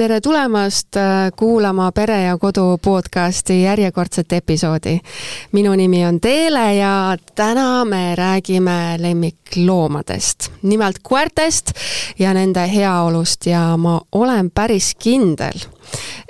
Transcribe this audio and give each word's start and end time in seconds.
tere 0.00 0.20
tulemast 0.20 0.96
äh, 0.96 1.32
kuulama 1.36 1.92
Pere 1.92 2.22
ja 2.22 2.38
Kodu 2.38 2.78
podcasti 2.82 3.62
järjekordset 3.62 4.32
episoodi. 4.32 5.00
minu 5.52 5.74
nimi 5.74 6.06
on 6.06 6.20
Teele 6.20 6.74
ja 6.74 7.16
täna 7.34 7.84
me 7.84 8.14
räägime 8.14 8.96
lemmikloomadest, 8.98 10.52
nimelt 10.62 10.96
koertest 11.02 11.72
ja 12.18 12.34
nende 12.34 12.64
heaolust 12.74 13.46
ja 13.46 13.76
ma 13.76 14.00
olen 14.12 14.50
päris 14.50 14.94
kindel, 14.94 15.58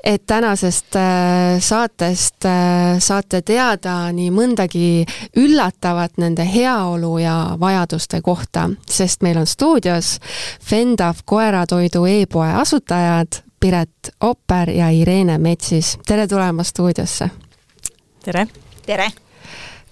et 0.04 0.26
tänasest 0.26 0.96
äh, 0.96 1.60
saatest 1.60 2.44
äh, 2.44 2.98
saate 2.98 3.42
teada 3.42 4.10
nii 4.12 4.30
mõndagi 4.30 5.04
üllatavat 5.36 6.18
nende 6.18 6.48
heaolu 6.54 7.18
ja 7.18 7.36
vajaduste 7.60 8.20
kohta, 8.20 8.66
sest 8.90 9.22
meil 9.22 9.38
on 9.38 9.46
stuudios 9.46 10.18
Fendav 10.60 11.22
koeratoidu 11.24 12.04
e-poe 12.06 12.50
asutajad 12.64 13.44
Piret 13.60 14.12
Opper 14.20 14.70
ja 14.72 14.88
Irene 14.90 15.38
Metsis. 15.38 15.98
tere 16.06 16.26
tulemast 16.28 16.70
stuudiosse! 16.70 17.30
tere! 18.24 18.46
tere! 18.86 19.10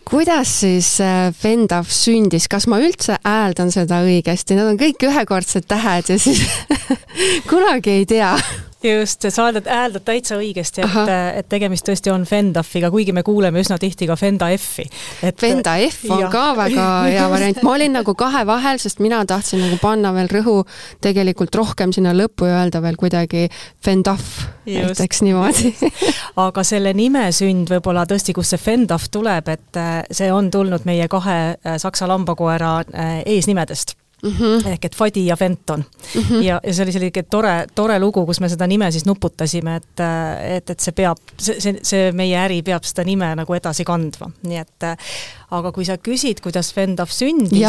kuidas 0.09 0.61
siis 0.61 1.01
äh, 1.05 1.35
Fendav 1.37 1.91
sündis, 1.93 2.49
kas 2.49 2.65
ma 2.67 2.79
üldse 2.81 3.19
hääldan 3.25 3.69
seda 3.73 4.01
õigesti, 4.07 4.57
need 4.57 4.71
on 4.71 4.81
kõik 4.81 5.05
ühekordsed 5.05 5.69
tähed 5.69 6.09
ja 6.09 6.17
siis 6.17 6.47
kunagi 7.51 7.99
ei 7.99 8.07
tea 8.09 8.33
just, 8.83 9.25
sa 9.29 9.43
hääldad, 9.43 9.67
hääldad 9.67 10.05
täitsa 10.07 10.37
õigesti, 10.39 10.83
et, 10.85 11.11
et 11.41 11.49
tegemist 11.51 11.87
tõesti 11.89 12.13
on 12.13 12.25
Fendafiga, 12.29 12.91
kuigi 12.95 13.13
me 13.17 13.25
kuuleme 13.27 13.63
üsna 13.63 13.79
tihti 13.81 14.07
ka 14.07 14.17
Fenda 14.17 14.51
F-i. 14.55 14.87
Fenda 15.39 15.75
F 15.89 16.07
on 16.15 16.23
ja. 16.23 16.31
ka 16.33 16.45
väga 16.59 16.87
hea 17.09 17.27
variant, 17.31 17.63
ma 17.67 17.75
olin 17.75 17.97
nagu 17.99 18.15
kahe 18.19 18.45
vahel, 18.47 18.79
sest 18.83 19.03
mina 19.03 19.25
tahtsin 19.27 19.63
nagu 19.65 19.81
panna 19.83 20.13
veel 20.15 20.31
rõhu 20.39 20.57
tegelikult 21.05 21.59
rohkem 21.59 21.93
sinna 21.95 22.15
lõppu 22.17 22.49
ja 22.49 22.63
öelda 22.63 22.83
veel 22.85 22.99
kuidagi 23.01 23.49
Fendaf, 23.85 24.45
näiteks 24.69 25.25
niimoodi. 25.27 25.75
Aga 26.47 26.65
selle 26.67 26.95
nime 26.95 27.29
sünd 27.35 27.71
võib-olla 27.73 28.07
tõesti, 28.09 28.35
kust 28.37 28.55
see 28.55 28.63
Fendaf 28.63 29.09
tuleb, 29.13 29.51
et 29.55 29.81
äh, 29.81 30.03
see 30.11 30.31
on 30.33 30.53
tulnud 30.55 30.87
meie 30.89 31.09
kahe 31.11 31.39
äh, 31.55 31.81
saksa 31.83 32.07
lambakoera 32.11 32.77
äh, 32.87 33.17
eesnimedest 33.27 33.99
Mm 34.23 34.33
-hmm. 34.33 34.69
ehk 34.69 34.85
et 34.85 34.95
Fadi 34.97 35.27
ja 35.27 35.37
Fenton 35.37 35.85
mm. 36.15 36.23
-hmm. 36.23 36.43
ja, 36.43 36.61
ja 36.67 36.75
see 36.75 36.83
oli 36.83 36.93
selline 36.93 37.23
tore, 37.31 37.67
tore 37.75 37.99
lugu, 37.99 38.27
kus 38.27 38.41
me 38.41 38.49
seda 38.49 38.67
nime 38.67 38.91
siis 38.91 39.07
nuputasime, 39.07 39.77
et, 39.77 40.01
et, 40.57 40.71
et 40.71 40.81
see 40.81 40.93
peab, 40.93 41.19
see, 41.39 41.61
see, 41.61 41.79
see 41.83 42.13
meie 42.13 42.39
äri 42.39 42.63
peab 42.63 42.83
seda 42.83 43.05
nime 43.05 43.35
nagu 43.35 43.55
edasi 43.55 43.85
kandma, 43.85 44.31
nii 44.43 44.59
et 44.59 44.89
aga 45.51 45.73
kui 45.73 45.85
sa 45.85 45.97
küsid, 45.97 46.41
kuidas 46.43 46.75
Fendav 46.75 47.07
sündis, 47.15 47.63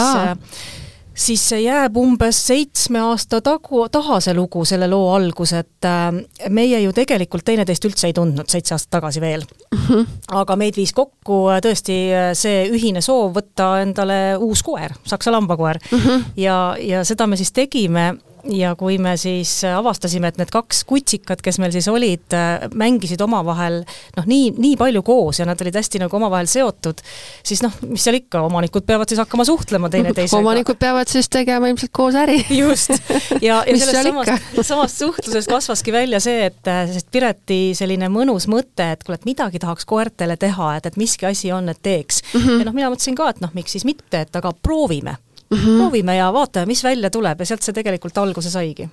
siis 1.13 1.43
see 1.51 1.63
jääb 1.65 1.97
umbes 1.97 2.39
seitsme 2.47 3.01
aasta 3.03 3.41
tagu, 3.45 3.81
taha 3.91 4.19
see 4.23 4.35
lugu, 4.37 4.63
selle 4.65 4.87
loo 4.91 5.11
algus, 5.15 5.53
et 5.57 5.87
äh, 5.87 6.07
meie 6.49 6.81
ju 6.83 6.93
tegelikult 6.95 7.45
teineteist 7.47 7.85
üldse 7.89 8.09
ei 8.09 8.15
tundnud 8.17 8.49
seitse 8.51 8.75
aastat 8.75 8.91
tagasi 8.99 9.21
veel 9.21 9.43
mm. 9.43 9.83
-hmm. 9.87 10.07
aga 10.41 10.55
meid 10.55 10.77
viis 10.77 10.93
kokku 10.93 11.41
äh, 11.49 11.61
tõesti 11.65 11.99
äh, 12.13 12.31
see 12.33 12.65
ühine 12.69 13.01
soov 13.01 13.35
võtta 13.35 13.81
endale 13.81 14.37
uus 14.37 14.63
koer, 14.63 14.95
saksa 15.03 15.31
lambakoer 15.31 15.79
mm. 15.91 15.99
-hmm. 15.99 16.25
ja, 16.37 16.75
ja 16.79 17.03
seda 17.03 17.27
me 17.27 17.37
siis 17.37 17.51
tegime 17.51 18.15
ja 18.47 18.73
kui 18.79 18.97
me 19.01 19.15
siis 19.19 19.51
avastasime, 19.67 20.29
et 20.29 20.39
need 20.39 20.51
kaks 20.53 20.83
kutsikat, 20.89 21.41
kes 21.45 21.59
meil 21.61 21.73
siis 21.75 21.87
olid, 21.91 22.35
mängisid 22.77 23.21
omavahel 23.23 23.81
noh, 24.17 24.27
nii, 24.29 24.53
nii 24.57 24.77
palju 24.79 25.03
koos 25.05 25.41
ja 25.41 25.47
nad 25.49 25.59
olid 25.61 25.75
hästi 25.79 26.01
nagu 26.03 26.19
omavahel 26.19 26.49
seotud, 26.49 27.03
siis 27.45 27.63
noh, 27.65 27.75
mis 27.89 28.03
seal 28.05 28.19
ikka, 28.19 28.41
omanikud 28.47 28.87
peavad 28.87 29.11
siis 29.11 29.21
hakkama 29.21 29.45
suhtlema 29.47 29.91
teineteisega. 29.93 30.41
omanikud 30.43 30.79
peavad 30.81 31.11
siis 31.11 31.29
tegema 31.31 31.69
ilmselt 31.71 31.93
koos 31.95 32.17
äri. 32.19 32.39
just, 32.61 32.95
ja, 33.41 33.61
ja 33.67 33.77
sellest 33.81 34.09
samast, 34.09 34.59
samast 34.71 35.03
suhtlusest 35.03 35.51
kasvaski 35.51 35.95
välja 35.95 36.21
see, 36.23 36.49
et 36.49 36.73
sest 36.93 37.09
Pireti 37.11 37.61
selline 37.77 38.11
mõnus 38.13 38.49
mõte, 38.51 38.91
et 38.93 39.05
kuule, 39.05 39.19
et 39.19 39.29
midagi 39.29 39.61
tahaks 39.61 39.87
koertele 39.89 40.37
teha, 40.39 40.75
et, 40.77 40.91
et 40.91 40.99
miski 40.99 41.29
asi 41.29 41.53
on, 41.55 41.69
et 41.71 41.81
teeks 41.83 42.23
mm. 42.33 42.39
-hmm. 42.39 42.59
ja 42.59 42.69
noh, 42.69 42.77
mina 42.77 42.93
mõtlesin 42.93 43.17
ka, 43.17 43.31
et 43.33 43.41
noh, 43.43 43.53
miks 43.57 43.75
siis 43.75 43.87
mitte, 43.87 44.25
et 44.25 44.35
aga 44.35 44.53
proovime 44.63 45.17
mm 45.49 45.57
-hmm. 45.57 45.77
proovime 45.77 46.15
ja 46.15 46.33
vaatame, 46.33 46.65
mis 46.65 46.83
välja 46.83 47.09
tuleb 47.09 47.39
ja 47.39 47.45
sealt 47.45 47.63
see 47.63 47.73
tegelikult 47.73 48.17
alguse 48.17 48.49
saigi. 48.49 48.89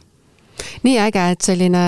nii 0.82 0.98
äge, 0.98 1.30
et 1.30 1.40
selline 1.40 1.86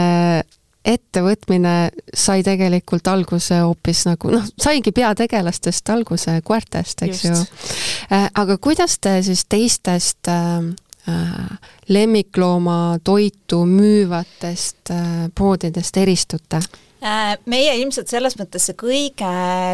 ettevõtmine 0.88 1.74
sai 2.14 2.42
tegelikult 2.46 3.08
alguse 3.10 3.60
hoopis 3.60 4.04
nagu 4.08 4.32
noh, 4.32 4.44
saigi 4.60 4.92
peategelastest 4.94 5.90
alguse 5.92 6.38
koertest, 6.44 7.02
eks 7.02 7.24
Just. 7.24 7.52
ju. 7.52 7.72
Äh, 8.12 8.28
aga 8.34 8.58
kuidas 8.62 8.98
te 8.98 9.18
siis 9.22 9.44
teistest 9.48 10.28
äh, 10.28 10.58
äh 11.08 11.58
lemmikloomatoitu 11.88 13.62
müüvatest 13.66 14.90
äh, 14.90 15.28
poodidest 15.34 15.96
eristute? 15.96 16.60
Äh, 16.98 17.36
meie 17.47 17.76
ilmselt 17.78 18.10
selles 18.10 18.34
mõttes 18.34 18.64
see 18.66 18.75
kõige 18.75 19.28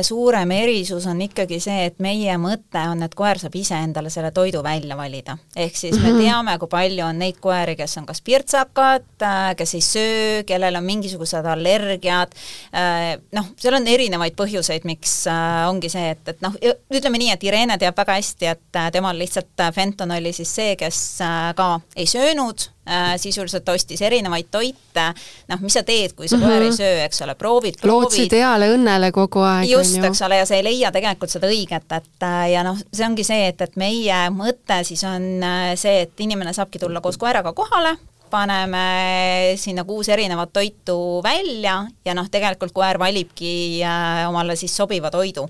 suurem 0.05 0.51
erisus 0.53 1.07
on 1.09 1.23
ikkagi 1.25 1.57
see, 1.62 1.87
et 1.89 2.03
meie 2.05 2.35
mõte 2.37 2.83
on, 2.91 3.01
et 3.07 3.15
koer 3.17 3.41
saab 3.41 3.55
ise 3.57 3.79
endale 3.81 4.11
selle 4.12 4.29
toidu 4.37 4.61
välja 4.65 4.93
valida. 4.99 5.39
ehk 5.57 5.77
siis 5.77 5.97
me 5.97 6.11
mhm. 6.11 6.19
teame, 6.21 6.57
kui 6.61 6.69
palju 6.69 7.07
on 7.07 7.23
neid 7.25 7.39
koeri, 7.41 7.79
kes 7.81 7.97
on 7.97 8.09
kas 8.11 8.21
pirtsakad, 8.21 9.09
äh, 9.25 9.55
kes 9.57 9.73
ei 9.79 9.87
söö, 9.87 10.43
kellel 10.45 10.77
on 10.77 10.84
mingisugused 10.84 11.49
allergiad, 11.49 12.37
äh, 12.77 13.17
noh, 13.33 13.49
seal 13.57 13.79
on 13.81 13.89
erinevaid 13.89 14.37
põhjuseid, 14.37 14.84
miks 14.84 15.23
ongi 15.71 15.89
see, 15.89 16.13
et, 16.13 16.29
et 16.29 16.45
noh, 16.45 16.61
ütleme 16.93 17.23
nii, 17.25 17.33
et 17.39 17.49
Irene 17.49 17.81
teab 17.81 17.97
väga 18.05 18.19
hästi, 18.21 18.53
et 18.53 18.83
temal 18.93 19.17
lihtsalt 19.17 19.65
Fenton 19.73 20.13
oli 20.13 20.37
siis 20.37 20.53
see, 20.61 20.77
kes 20.77 21.01
ka 21.57 21.73
ei 21.97 22.05
söönud, 22.11 22.69
sisuliselt 23.17 23.69
ostis 23.69 24.03
erinevaid 24.05 24.50
toite, 24.50 25.06
noh, 25.49 25.61
mis 25.65 25.72
sa 25.72 25.83
teed, 25.83 26.12
kui 26.12 26.28
sa 26.28 26.37
mm 26.37 26.43
-hmm. 26.43 26.47
koer 26.47 26.62
ei 26.62 26.69
mhm. 26.69 26.77
söö, 26.77 27.05
eks 27.05 27.22
ole, 27.22 27.34
proovid, 27.34 27.81
proovid. 27.81 28.03
lootsid 28.03 28.33
heale 28.37 28.69
õnnele 28.77 29.11
kogu 29.12 29.41
aeg. 29.41 29.71
just, 29.71 29.97
eks 29.97 30.22
ole, 30.22 30.37
ja 30.37 30.47
sa 30.47 30.55
ei 30.55 30.65
leia 30.65 30.93
tegelikult 30.93 31.31
seda 31.31 31.49
õiget, 31.49 31.97
et 31.97 32.22
äh, 32.22 32.50
ja 32.53 32.62
noh, 32.62 32.78
see 32.93 33.06
ongi 33.06 33.25
see, 33.25 33.49
et, 33.49 33.61
et 33.61 33.77
meie 33.77 34.25
mõte 34.31 34.84
siis 34.84 35.05
on 35.05 35.43
äh, 35.43 35.75
see, 35.75 36.03
et 36.03 36.21
inimene 36.21 36.53
saabki 36.53 36.78
tulla 36.78 37.00
koos 37.00 37.17
koeraga 37.17 37.53
kohale, 37.53 37.97
paneme 38.31 39.55
sinna 39.61 39.84
kuus 39.84 40.09
erinevat 40.09 40.53
toitu 40.53 41.21
välja 41.22 41.84
ja 42.05 42.15
noh, 42.15 42.28
tegelikult 42.31 42.72
koer 42.75 42.99
valibki 42.99 43.83
äh, 43.84 44.28
omale 44.28 44.56
siis 44.56 44.77
sobiva 44.77 45.11
toidu 45.11 45.47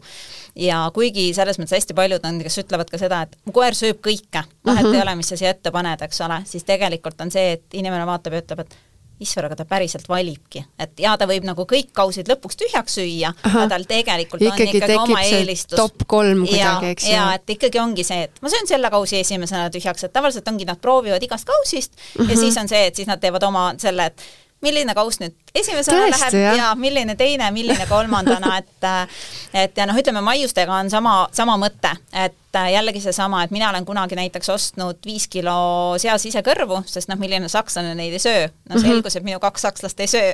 ja 0.57 0.79
kuigi 0.95 1.29
selles 1.35 1.59
mõttes 1.59 1.77
hästi 1.79 1.97
paljud 1.99 2.25
on, 2.25 2.41
kes 2.45 2.63
ütlevad 2.65 2.91
ka 2.91 3.01
seda, 3.01 3.25
et 3.27 3.37
mu 3.47 3.55
koer 3.55 3.77
sööb 3.77 4.01
kõike, 4.05 4.45
vahet 4.65 4.85
mm 4.85 4.91
-hmm. 4.91 4.95
ei 4.95 5.03
ole, 5.03 5.15
mis 5.21 5.29
sa 5.29 5.37
siia 5.37 5.51
ette 5.55 5.71
paned, 5.75 6.03
eks 6.03 6.21
ole, 6.21 6.43
siis 6.47 6.65
tegelikult 6.65 7.21
on 7.21 7.31
see, 7.31 7.53
et 7.59 7.79
inimene 7.81 8.07
vaatab 8.07 8.33
ja 8.33 8.45
ütleb, 8.45 8.61
et 8.67 8.77
issand, 9.21 9.47
aga 9.47 9.57
ta 9.57 9.65
päriselt 9.69 10.09
valibki, 10.09 10.65
et 10.79 11.01
ja 11.01 11.15
ta 11.19 11.27
võib 11.31 11.47
nagu 11.47 11.67
kõik 11.71 11.93
kausid 11.95 12.29
lõpuks 12.31 12.59
tühjaks 12.59 12.97
süüa, 12.99 13.31
aga 13.47 13.67
tal 13.71 13.87
tegelikult 13.89 14.43
ikkagi 14.43 14.69
on 14.69 14.77
ikkagi 14.81 14.97
oma 14.99 15.23
eelistus. 15.23 15.77
top 15.79 16.07
kolm 16.11 16.45
kuidagi, 16.47 16.93
eks 16.97 17.07
ju. 17.07 17.15
ja 17.15 17.29
et 17.39 17.55
ikkagi 17.57 17.79
ongi 17.79 18.05
see, 18.07 18.27
et 18.27 18.43
ma 18.43 18.51
söön 18.53 18.67
selle 18.67 18.91
kausi 18.91 19.21
esimesena 19.21 19.71
tühjaks, 19.75 20.05
et 20.05 20.13
tavaliselt 20.13 20.49
ongi, 20.51 20.67
nad 20.69 20.83
proovivad 20.83 21.23
igast 21.23 21.47
kausist 21.47 21.95
mm 21.95 22.01
-hmm. 22.01 22.31
ja 22.31 22.35
mhm. 22.35 22.41
siis 22.41 22.57
on 22.57 22.69
see, 22.69 22.87
et 22.87 22.97
siis 22.97 23.09
nad 23.09 23.21
teevad 23.21 23.43
oma 23.43 23.75
selle, 23.79 24.07
et 24.07 24.27
milline 24.65 24.95
kauss 24.97 25.21
nüüd 25.23 25.35
esimesena 25.55 26.09
läheb 26.09 26.39
jah. 26.39 26.57
ja 26.59 26.71
milline 26.79 27.17
teine, 27.19 27.51
milline 27.55 27.87
kolmandana, 27.91 28.57
et 28.59 28.89
et 29.65 29.77
ja 29.79 29.87
noh, 29.89 29.99
ütleme 29.99 30.23
maiustega 30.25 30.81
on 30.81 30.91
sama, 30.93 31.17
sama 31.37 31.57
mõte, 31.61 31.93
et 32.13 32.59
jällegi 32.71 33.03
seesama, 33.03 33.43
et 33.45 33.53
mina 33.55 33.69
olen 33.71 33.87
kunagi 33.87 34.17
näiteks 34.19 34.51
ostnud 34.55 35.01
viis 35.07 35.27
kilo 35.31 35.57
seasisekõrvu, 36.03 36.83
sest 36.91 37.11
noh, 37.11 37.19
milline 37.21 37.51
sakslane 37.51 37.95
neid 37.99 38.15
ei 38.15 38.23
söö. 38.23 38.49
no 38.71 38.79
mhm. 38.79 38.87
selgus, 38.87 39.19
et 39.19 39.27
minu 39.27 39.41
kaks 39.43 39.69
sakslast 39.69 40.01
ei 40.01 40.11
söö 40.11 40.33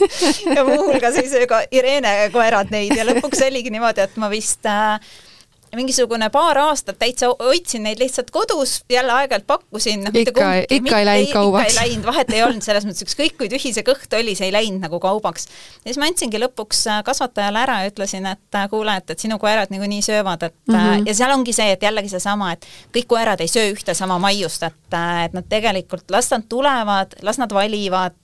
ja 0.56 0.64
muuhulgas 0.64 1.20
ei 1.22 1.30
söö 1.30 1.46
ka 1.50 1.62
Irene 1.70 2.30
koerad 2.34 2.72
neid 2.74 2.96
ja 2.96 3.06
lõpuks 3.08 3.44
oligi 3.46 3.72
niimoodi, 3.74 4.04
et 4.04 4.20
ma 4.20 4.30
vist 4.32 4.66
äh, 4.68 4.98
mingisugune 5.76 6.30
paar 6.30 6.58
aastat 6.58 6.98
täitsa 6.98 7.28
hoidsin 7.38 7.82
neid 7.82 8.00
lihtsalt 8.00 8.30
kodus, 8.30 8.84
jälle 8.90 9.12
aeg-ajalt 9.12 9.46
pakkusin 9.46 10.04
no,. 10.04 10.10
ikka, 10.14 10.52
ikka 10.70 10.98
ei 10.98 11.06
läinud 11.06 11.32
kaubaks? 11.32 11.72
ikka 11.72 11.82
ei 11.82 11.88
läinud, 11.88 12.06
vahet 12.06 12.30
ei 12.32 12.42
olnud, 12.42 12.64
selles 12.64 12.86
mõttes 12.88 13.04
ükskõik 13.04 13.36
kui 13.38 13.50
tühi 13.52 13.72
see 13.76 13.84
kõht 13.86 14.16
oli, 14.16 14.34
see 14.38 14.48
ei 14.48 14.54
läinud 14.54 14.80
nagu 14.86 15.00
kaubaks. 15.02 15.48
ja 15.82 15.90
siis 15.90 16.00
ma 16.00 16.08
andsingi 16.08 16.40
lõpuks 16.40 16.84
äh, 16.88 17.02
kasvatajale 17.04 17.60
ära 17.60 17.80
ja 17.82 17.92
ütlesin, 17.92 18.26
et 18.32 18.56
äh, 18.56 18.68
kuule, 18.72 18.96
et, 18.96 19.10
et 19.12 19.24
sinu 19.26 19.38
koerad 19.42 19.72
niikuinii 19.74 20.02
söövad, 20.02 20.48
et 20.48 20.56
mm 20.68 20.74
-hmm. 20.74 21.06
ja 21.08 21.14
seal 21.14 21.34
ongi 21.36 21.52
see, 21.52 21.72
et 21.76 21.82
jällegi 21.82 22.08
seesama, 22.14 22.52
et 22.52 22.66
kõik 22.96 23.10
koerad 23.12 23.40
ei 23.44 23.48
söö 23.48 23.68
ühte 23.74 23.94
sama 23.94 24.18
maiust, 24.18 24.62
et, 24.62 24.98
et 25.24 25.36
nad 25.36 25.48
tegelikult, 25.48 26.10
las 26.10 26.30
nad 26.30 26.48
tulevad, 26.48 27.18
las 27.22 27.38
nad 27.38 27.52
valivad, 27.52 28.16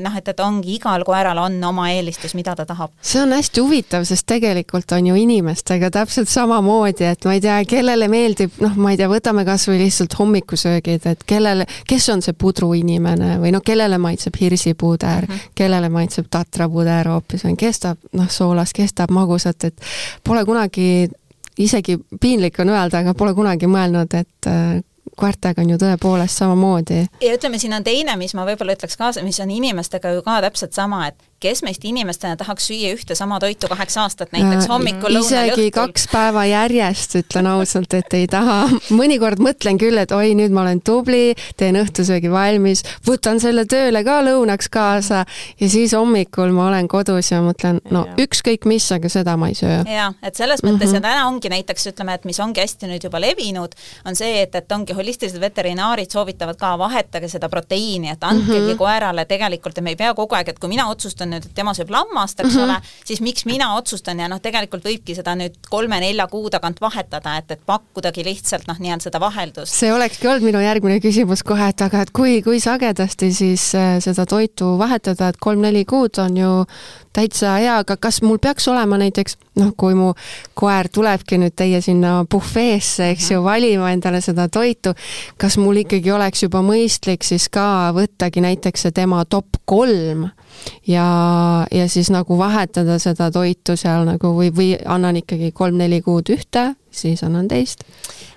noh, 0.00 0.16
et, 0.16 0.28
et 0.28 0.40
ongi, 0.40 0.74
igal 0.74 1.04
koeral 1.04 1.38
on 1.38 1.64
oma 1.64 1.88
eelistus, 1.90 2.34
mida 2.34 2.54
ta 2.54 2.66
tahab. 2.66 2.92
see 3.00 3.22
on 3.22 3.32
hästi 3.32 3.60
huvitav, 3.60 4.04
sest 4.04 4.26
tegelikult 4.26 4.92
on 4.92 5.06
ju 5.06 5.14
inimestega 5.14 5.90
täpselt 5.90 6.28
samamoodi 6.28 6.73
samamoodi, 6.74 7.04
et 7.04 7.24
ma 7.24 7.34
ei 7.34 7.40
tea, 7.40 7.56
kellele 7.68 8.08
meeldib, 8.10 8.54
noh, 8.62 8.74
ma 8.80 8.92
ei 8.92 8.98
tea, 8.98 9.08
võtame 9.10 9.44
kas 9.46 9.66
või 9.68 9.80
lihtsalt 9.84 10.14
hommikusöögid, 10.18 11.06
et 11.06 11.24
kellele, 11.26 11.66
kes 11.88 12.08
on 12.12 12.22
see 12.22 12.34
pudruinimene 12.34 13.38
või 13.42 13.52
noh, 13.54 13.62
kellele 13.64 13.98
maitseb 13.98 14.36
hirsipuder 14.40 15.26
mm, 15.26 15.34
-hmm. 15.34 15.52
kellele 15.54 15.88
maitseb 15.88 16.26
tatrapuder 16.30 17.08
hoopis 17.08 17.44
või 17.44 17.56
kes 17.56 17.80
tahab 17.84 17.98
noh, 18.12 18.30
soolast, 18.30 18.74
kes 18.74 18.94
tahab 18.94 19.14
magusat, 19.14 19.64
et 19.64 19.86
pole 20.24 20.44
kunagi, 20.44 21.08
isegi 21.58 21.98
piinlik 22.20 22.58
on 22.60 22.74
öelda, 22.74 23.04
aga 23.04 23.14
pole 23.14 23.34
kunagi 23.34 23.70
mõelnud, 23.70 24.18
et 24.18 24.50
koertega 25.16 25.62
on 25.62 25.70
ju 25.70 25.78
tõepoolest 25.78 26.42
samamoodi. 26.42 27.04
ja 27.22 27.34
ütleme, 27.36 27.58
siin 27.58 27.76
on 27.76 27.84
teine, 27.84 28.16
mis 28.16 28.34
ma 28.34 28.46
võib-olla 28.48 28.74
ütleks 28.74 28.96
kaasa, 28.98 29.22
mis 29.22 29.38
on 29.40 29.50
inimestega 29.50 30.10
ju 30.16 30.24
ka 30.26 30.40
täpselt 30.42 30.74
sama, 30.74 31.06
et 31.08 31.20
kes 31.40 31.62
meist 31.62 31.84
inimestena 31.84 32.36
tahaks 32.36 32.68
süüa 32.70 32.94
ühte 32.94 33.14
sama 33.18 33.38
toitu 33.40 33.68
kaheksa 33.68 34.04
aastat, 34.04 34.32
näiteks 34.32 34.68
hommikul, 34.70 35.12
lõunal 35.12 35.30
ja 35.30 35.52
õhtul. 35.52 35.64
isegi 35.64 35.74
kaks 35.74 36.06
päeva 36.12 36.44
järjest, 36.48 37.16
ütlen 37.20 37.48
ausalt, 37.50 37.94
et 37.94 38.16
ei 38.16 38.26
taha. 38.30 38.68
mõnikord 39.00 39.42
mõtlen 39.44 39.78
küll, 39.80 39.98
et 40.00 40.12
oi, 40.14 40.34
nüüd 40.38 40.54
ma 40.54 40.62
olen 40.64 40.80
tubli, 40.84 41.34
teen 41.60 41.78
õhtusöögi 41.80 42.30
valmis, 42.32 42.84
võtan 43.06 43.40
selle 43.42 43.66
tööle 43.70 44.04
ka 44.06 44.20
lõunaks 44.24 44.70
kaasa 44.72 45.24
ja 45.60 45.68
siis 45.68 45.94
hommikul 45.96 46.54
ma 46.56 46.68
olen 46.70 46.88
kodus 46.88 47.32
ja 47.32 47.42
mõtlen, 47.44 47.80
no 47.94 48.06
ükskõik 48.20 48.68
mis, 48.70 48.86
aga 48.94 49.10
seda 49.12 49.36
ma 49.40 49.50
ei 49.52 49.58
söö. 49.58 49.82
jaa, 49.88 50.12
et 50.22 50.36
selles 50.40 50.64
mõttes 50.64 50.90
mm 50.90 50.96
-hmm. 50.96 51.02
ja 51.02 51.06
täna 51.08 51.26
ongi 51.28 51.52
näiteks 51.52 51.86
ütleme, 51.92 52.14
et 52.14 52.24
mis 52.24 52.40
ongi 52.40 52.60
hästi 52.60 52.88
nüüd 52.90 53.04
juba 53.04 53.20
levinud, 53.20 53.74
on 54.04 54.16
see, 54.16 54.42
et, 54.42 54.54
et 54.54 54.72
ongi 54.72 54.96
holistilised 54.96 55.40
veterinaarid 55.40 56.10
soovitavad 56.10 56.56
ka 56.56 56.74
vahetage 56.78 57.28
seda 57.28 57.48
proteiini, 57.48 58.10
et 58.10 58.24
andkegi 58.24 58.60
mm 58.60 58.72
-hmm. 58.72 58.78
koerale 58.78 59.24
tegelikult, 59.24 59.78
et 59.78 59.84
me 59.84 59.90
ei 59.90 59.96
pea 59.96 60.14
kogu 60.14 60.34
aeg, 60.34 60.48
et 60.48 60.58
kui 60.58 60.68
mina 60.68 60.88
otsustan 60.88 61.33
nüüd, 61.34 61.48
et 61.48 61.54
tema 61.56 61.74
sööb 61.76 61.92
lammast, 61.94 62.40
eks 62.40 62.54
mm 62.54 62.60
-hmm. 62.60 62.64
ole, 62.64 63.04
siis 63.04 63.20
miks 63.24 63.46
mina 63.48 63.74
otsustan 63.76 64.20
ja 64.20 64.28
noh, 64.30 64.40
tegelikult 64.40 64.84
võibki 64.84 65.16
seda 65.16 65.34
nüüd 65.38 65.58
kolme-nelja 65.70 66.26
kuu 66.32 66.50
tagant 66.50 66.80
vahetada, 66.80 67.36
et, 67.38 67.50
et 67.50 67.62
pakkudagi 67.66 68.24
lihtsalt 68.24 68.68
noh, 68.68 68.78
nii-öelda 68.78 69.10
seda 69.10 69.20
vaheldust. 69.20 69.74
see 69.74 69.92
olekski 69.92 70.28
olnud 70.28 70.48
minu 70.50 70.60
järgmine 70.60 71.00
küsimus 71.00 71.42
kohe, 71.42 71.68
et 71.68 71.80
aga 71.80 72.02
et 72.02 72.10
kui, 72.10 72.42
kui 72.42 72.60
sagedasti 72.60 73.32
siis 73.32 73.74
äh, 73.74 73.98
seda 74.00 74.26
toitu 74.26 74.78
vahetada, 74.78 75.28
et 75.28 75.40
kolm-neli 75.40 75.84
kuud 75.84 76.18
on 76.18 76.36
ju 76.36 76.52
täitsa 77.14 77.56
hea, 77.58 77.78
aga 77.84 77.96
kas 77.96 78.20
mul 78.22 78.38
peaks 78.42 78.66
olema 78.68 78.98
näiteks 78.98 79.36
noh, 79.60 79.70
kui 79.78 79.94
mu 79.94 80.12
koer 80.58 80.88
tulebki 80.92 81.38
nüüd 81.38 81.54
teie 81.56 81.80
sinna 81.84 82.16
bufeesse, 82.30 83.12
eks 83.14 83.30
ju, 83.34 83.42
valima 83.44 83.92
endale 83.94 84.20
seda 84.24 84.48
toitu, 84.52 84.94
kas 85.40 85.58
mul 85.60 85.84
ikkagi 85.84 86.10
oleks 86.14 86.46
juba 86.46 86.62
mõistlik 86.66 87.26
siis 87.26 87.46
ka 87.52 87.92
võttagi 87.94 88.42
näiteks 88.44 88.86
see 88.86 88.96
tema 88.96 89.22
top 89.30 89.60
kolm 89.64 90.28
ja, 90.86 91.66
ja 91.70 91.88
siis 91.88 92.10
nagu 92.10 92.38
vahetada 92.38 92.98
seda 93.02 93.30
toitu 93.34 93.76
seal 93.76 94.06
nagu 94.08 94.34
või, 94.36 94.50
või 94.54 94.70
annan 94.84 95.20
ikkagi 95.22 95.52
kolm-neli 95.52 96.00
kuud 96.04 96.30
ühte, 96.34 96.74
siis 96.96 97.22
annan 97.26 97.48
teist 97.48 97.84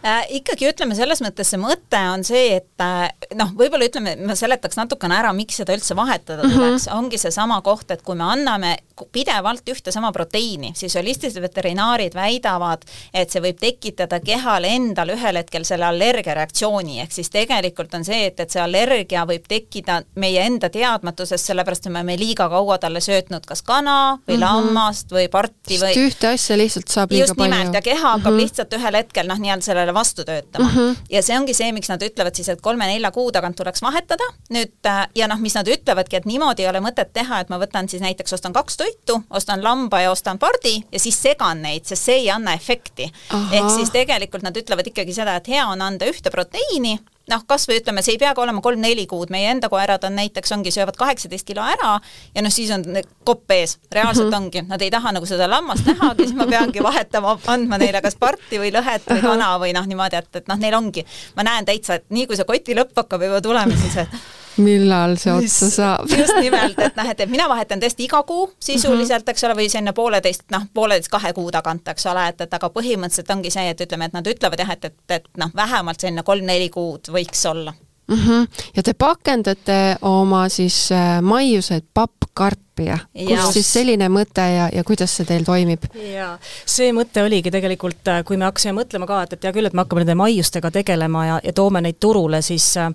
äh,? 0.04 0.26
ikkagi 0.40 0.70
ütleme, 0.70 0.96
selles 0.98 1.22
mõttes 1.24 1.52
see 1.52 1.60
mõte 1.62 2.00
on 2.12 2.24
see, 2.28 2.58
et 2.60 2.84
äh, 2.84 3.08
noh, 3.38 3.54
võib-olla 3.58 3.88
ütleme, 3.90 4.16
ma 4.28 4.36
seletaks 4.38 4.78
natukene 4.80 5.18
ära, 5.20 5.34
miks 5.36 5.60
seda 5.62 5.76
üldse 5.76 5.96
vahetada 5.98 6.44
tuleks 6.44 6.88
mm, 6.88 6.92
-hmm. 6.92 6.98
ongi 6.98 7.20
seesama 7.22 7.62
koht, 7.66 7.92
et 7.92 8.04
kui 8.06 8.16
me 8.16 8.28
anname 8.28 8.78
pidevalt 9.14 9.68
ühte 9.70 9.92
sama 9.94 10.12
proteiini, 10.12 10.72
siis 10.76 10.96
holistilised 10.96 11.42
veterinaarid 11.42 12.16
väidavad, 12.18 12.86
et 13.14 13.32
see 13.32 13.42
võib 13.44 13.60
tekitada 13.62 14.20
kehale 14.24 14.72
endal 14.76 15.14
ühel 15.14 15.38
hetkel 15.38 15.66
selle 15.68 15.86
allergiareaktsiooni, 15.90 17.02
ehk 17.04 17.14
siis 17.14 17.30
tegelikult 17.34 17.94
on 17.94 18.06
see, 18.08 18.26
et, 18.32 18.40
et 18.40 18.54
see 18.54 18.62
allergia 18.62 19.26
võib 19.30 19.46
tekkida 19.48 20.02
meie 20.16 20.46
enda 20.46 20.70
teadmatusest, 20.74 21.52
sellepärast 21.52 21.86
et 21.86 21.94
me 21.94 22.02
oleme 22.02 22.18
liiga 22.20 22.50
kaua 22.50 22.78
talle 22.82 23.02
söötnud 23.04 23.46
kas 23.46 23.62
kana 23.62 24.18
või 24.28 24.38
mm 24.38 24.42
-hmm. 24.42 24.46
lammast 24.46 25.12
või 25.12 25.28
parti 25.30 25.78
või 25.78 25.94
Sest 25.94 26.06
ühte 26.06 26.28
asja 26.34 26.58
lihtsalt 26.58 26.88
saab 26.88 27.12
liiga 27.12 27.26
just 27.26 27.38
palju. 27.38 27.52
just 27.52 27.58
nimelt, 27.58 27.76
ja 27.76 27.82
keha 27.82 28.10
hakkab 28.16 28.34
mm 28.34 28.40
-hmm. 28.40 28.47
Lihtsalt 28.48 28.74
ühel 28.78 28.98
hetkel 29.00 29.28
noh, 29.30 29.40
nii-öelda 29.42 29.68
sellele 29.68 29.94
vastu 29.96 30.26
töötama 30.28 30.68
mm. 30.68 30.78
-hmm. 30.78 30.96
ja 31.14 31.24
see 31.24 31.38
ongi 31.40 31.56
see, 31.58 31.72
miks 31.76 31.92
nad 31.92 32.04
ütlevad 32.04 32.38
siis, 32.38 32.50
et 32.54 32.62
kolme-nelja 32.64 33.12
kuu 33.16 33.32
tagant 33.36 33.58
tuleks 33.60 33.84
vahetada, 33.86 34.28
nüüd 34.54 34.90
äh, 34.90 35.04
ja 35.16 35.28
noh, 35.28 35.42
mis 35.44 35.56
nad 35.58 35.68
ütlevadki, 35.68 36.20
et 36.20 36.30
niimoodi 36.30 36.66
ei 36.66 36.72
ole 36.72 36.82
mõtet 36.84 37.14
teha, 37.14 37.42
et 37.44 37.52
ma 37.54 37.60
võtan 37.62 37.90
siis 37.92 38.04
näiteks, 38.04 38.34
ostan 38.40 38.56
kaks 38.56 38.78
toitu, 38.78 39.22
ostan 39.30 39.64
lamba 39.64 40.02
ja 40.02 40.12
ostan 40.12 40.40
pardi 40.40 40.80
ja 40.92 41.00
siis 41.00 41.20
segan 41.22 41.62
neid, 41.62 41.86
sest 41.86 42.10
see 42.10 42.24
ei 42.24 42.32
anna 42.32 42.54
efekti. 42.58 43.12
ehk 43.52 43.70
siis 43.76 43.92
tegelikult 43.92 44.44
nad 44.44 44.58
ütlevad 44.58 44.88
ikkagi 44.88 45.14
seda, 45.14 45.36
et 45.36 45.48
hea 45.48 45.68
on 45.68 45.82
anda 45.82 46.08
ühte 46.10 46.32
proteiini 46.34 46.98
noh, 47.32 47.44
kas 47.48 47.68
või 47.70 47.82
ütleme, 47.82 48.02
see 48.06 48.16
ei 48.16 48.22
pea 48.22 48.34
ka 48.36 48.44
olema 48.44 48.62
kolm-neli 48.64 49.04
kuud, 49.10 49.32
meie 49.34 49.50
enda 49.52 49.70
koerad 49.72 50.04
on 50.08 50.16
näiteks, 50.18 50.54
ongi, 50.56 50.72
söövad 50.74 50.98
kaheksateist 51.00 51.48
kilo 51.48 51.66
ära 51.66 51.98
ja 52.36 52.44
noh, 52.44 52.54
siis 52.54 52.72
on 52.76 52.86
kopp 53.28 53.52
ees, 53.52 53.78
reaalselt 53.92 54.32
-hmm. 54.32 54.48
ongi, 54.48 54.64
nad 54.70 54.82
ei 54.82 54.92
taha 54.94 55.12
nagu 55.16 55.28
seda 55.30 55.50
lammast 55.50 55.86
nähagi, 55.88 56.28
siis 56.28 56.38
ma 56.40 56.48
peangi 56.48 56.84
vahetama, 56.84 57.38
andma 57.48 57.78
neile 57.78 58.02
kas 58.02 58.16
parti 58.16 58.62
või 58.62 58.72
lõhet 58.76 59.08
või 59.12 59.22
kana 59.22 59.54
või 59.60 59.74
noh, 59.76 59.86
niimoodi, 59.86 60.24
et, 60.24 60.42
et 60.42 60.48
noh, 60.48 60.60
neil 60.60 60.80
ongi, 60.80 61.06
ma 61.36 61.44
näen 61.44 61.66
täitsa, 61.66 62.00
et 62.00 62.06
nii 62.10 62.28
kui 62.28 62.40
see 62.40 62.48
koti 62.48 62.76
lõpp 62.76 62.96
hakkab 62.96 63.24
juba 63.28 63.42
tulema, 63.42 63.76
siis 63.76 64.04
et 64.06 64.20
millal 64.64 65.16
see 65.22 65.34
otsa 65.34 65.70
saab 65.72 66.12
just 66.22 66.38
nimelt, 66.42 66.80
et 66.80 67.00
noh, 67.00 67.10
et, 67.12 67.26
et 67.26 67.32
mina 67.32 67.48
vahetan 67.54 67.82
tõesti 67.84 68.08
iga 68.08 68.24
kuu 68.28 68.50
sisuliselt, 68.60 69.26
mhm. 69.26 69.34
eks 69.34 69.48
ole, 69.48 69.58
või 69.62 69.72
selline 69.72 69.96
pooleteist, 69.98 70.48
noh, 70.54 70.68
pooleteist 70.74 71.12
kahe 71.14 71.34
kuu 71.38 71.52
tagant, 71.54 71.88
eks 71.94 72.08
ole, 72.12 72.28
et, 72.34 72.46
et 72.48 72.60
aga 72.60 72.72
põhimõtteliselt 72.74 73.36
ongi 73.36 73.54
see, 73.54 73.68
et 73.74 73.84
ütleme, 73.88 74.10
et 74.10 74.18
nad 74.18 74.32
ütlevad 74.36 74.64
jah, 74.64 74.78
et, 74.78 74.92
et, 74.92 75.20
et 75.20 75.28
noh, 75.42 75.52
vähemalt 75.56 76.02
selline 76.02 76.26
kolm-neli 76.28 76.72
kuud 76.74 77.12
võiks 77.14 77.46
olla 77.50 77.74
mm. 78.08 78.16
-hmm. 78.16 78.48
ja 78.76 78.84
te 78.84 78.94
pakendate 78.94 79.96
oma 80.02 80.50
siis 80.50 80.92
äh, 80.92 81.22
maiused 81.22 81.84
pappkarpi 81.94 82.86
ja 82.86 82.98
kust 83.28 83.54
siis 83.54 83.74
selline 83.74 84.10
mõte 84.10 84.42
ja, 84.42 84.70
ja 84.74 84.84
kuidas 84.84 85.16
see 85.18 85.26
teil 85.26 85.44
toimib? 85.44 85.84
jaa, 86.14 86.38
see 86.66 86.92
mõte 86.94 87.24
oligi 87.24 87.52
tegelikult, 87.52 88.08
äh, 88.08 88.24
kui 88.24 88.38
me 88.38 88.46
hakkasime 88.46 88.78
mõtlema 88.82 89.08
ka, 89.08 89.22
et, 89.24 89.34
et 89.34 89.44
hea 89.44 89.54
küll, 89.54 89.66
et 89.66 89.74
me 89.74 89.84
hakkame 89.84 90.06
nende 90.06 90.16
maiustega 90.16 90.72
tegelema 90.72 91.26
ja, 91.26 91.40
ja 91.44 91.54
toome 91.54 91.82
neid 91.82 92.00
turule, 92.00 92.42
siis 92.42 92.70
äh, 92.78 92.92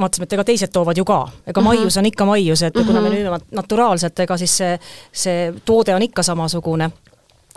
vaatasime, 0.00 0.28
et 0.28 0.32
ega 0.32 0.44
teised 0.44 0.72
toovad 0.72 0.98
ju 0.98 1.04
ka, 1.04 1.28
ega 1.46 1.60
uh 1.60 1.66
-huh. 1.66 1.68
maius 1.68 1.96
on 1.96 2.06
ikka 2.06 2.24
maius, 2.24 2.62
et 2.62 2.76
uh 2.76 2.82
-huh. 2.82 2.86
kuna 2.86 3.00
me 3.00 3.10
müüme 3.10 3.40
naturaalselt, 3.50 4.18
ega 4.18 4.36
siis 4.36 4.56
see, 4.56 4.78
see 5.12 5.54
toode 5.64 5.94
on 5.94 6.02
ikka 6.02 6.22
samasugune 6.22 6.90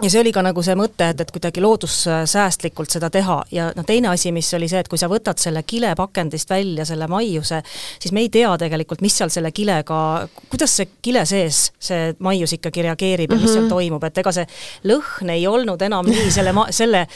ja 0.02 0.10
see 0.10 0.22
oli 0.22 0.32
ka 0.34 0.44
nagu 0.46 0.62
see 0.62 0.76
mõte, 0.78 1.08
et, 1.10 1.22
et 1.24 1.32
kuidagi 1.34 1.62
loodussäästlikult 1.64 2.94
seda 2.94 3.10
teha 3.14 3.38
ja 3.52 3.72
noh, 3.74 3.86
teine 3.88 4.12
asi, 4.12 4.30
mis 4.36 4.50
oli 4.54 4.70
see, 4.70 4.84
et 4.84 4.90
kui 4.92 5.00
sa 5.02 5.10
võtad 5.10 5.42
selle 5.42 5.64
kilepakendist 5.66 6.54
välja 6.54 6.86
selle 6.86 7.08
maiuse, 7.10 7.64
siis 7.98 8.14
me 8.14 8.22
ei 8.22 8.30
tea 8.34 8.52
tegelikult, 8.62 9.02
mis 9.02 9.18
seal 9.18 9.34
selle 9.34 9.52
kilega, 9.56 10.00
kuidas 10.52 10.78
see 10.78 10.92
kile 11.02 11.26
sees 11.26 11.72
see 11.82 12.14
maius 12.22 12.54
ikkagi 12.54 12.86
reageerib 12.86 13.34
ja 13.34 13.40
mis 13.40 13.44
mm 13.44 13.48
-hmm. 13.48 13.54
seal 13.54 13.66
mhm. 13.66 13.74
toimub, 13.74 14.04
et 14.04 14.18
ega 14.18 14.32
see 14.32 14.48
lõhn 14.86 15.34
ei 15.34 15.48
olnud 15.48 15.82
enam 15.82 16.06
nii 16.06 16.32
selle 16.32 16.54
ma-, 16.54 16.70
selle 16.72 17.08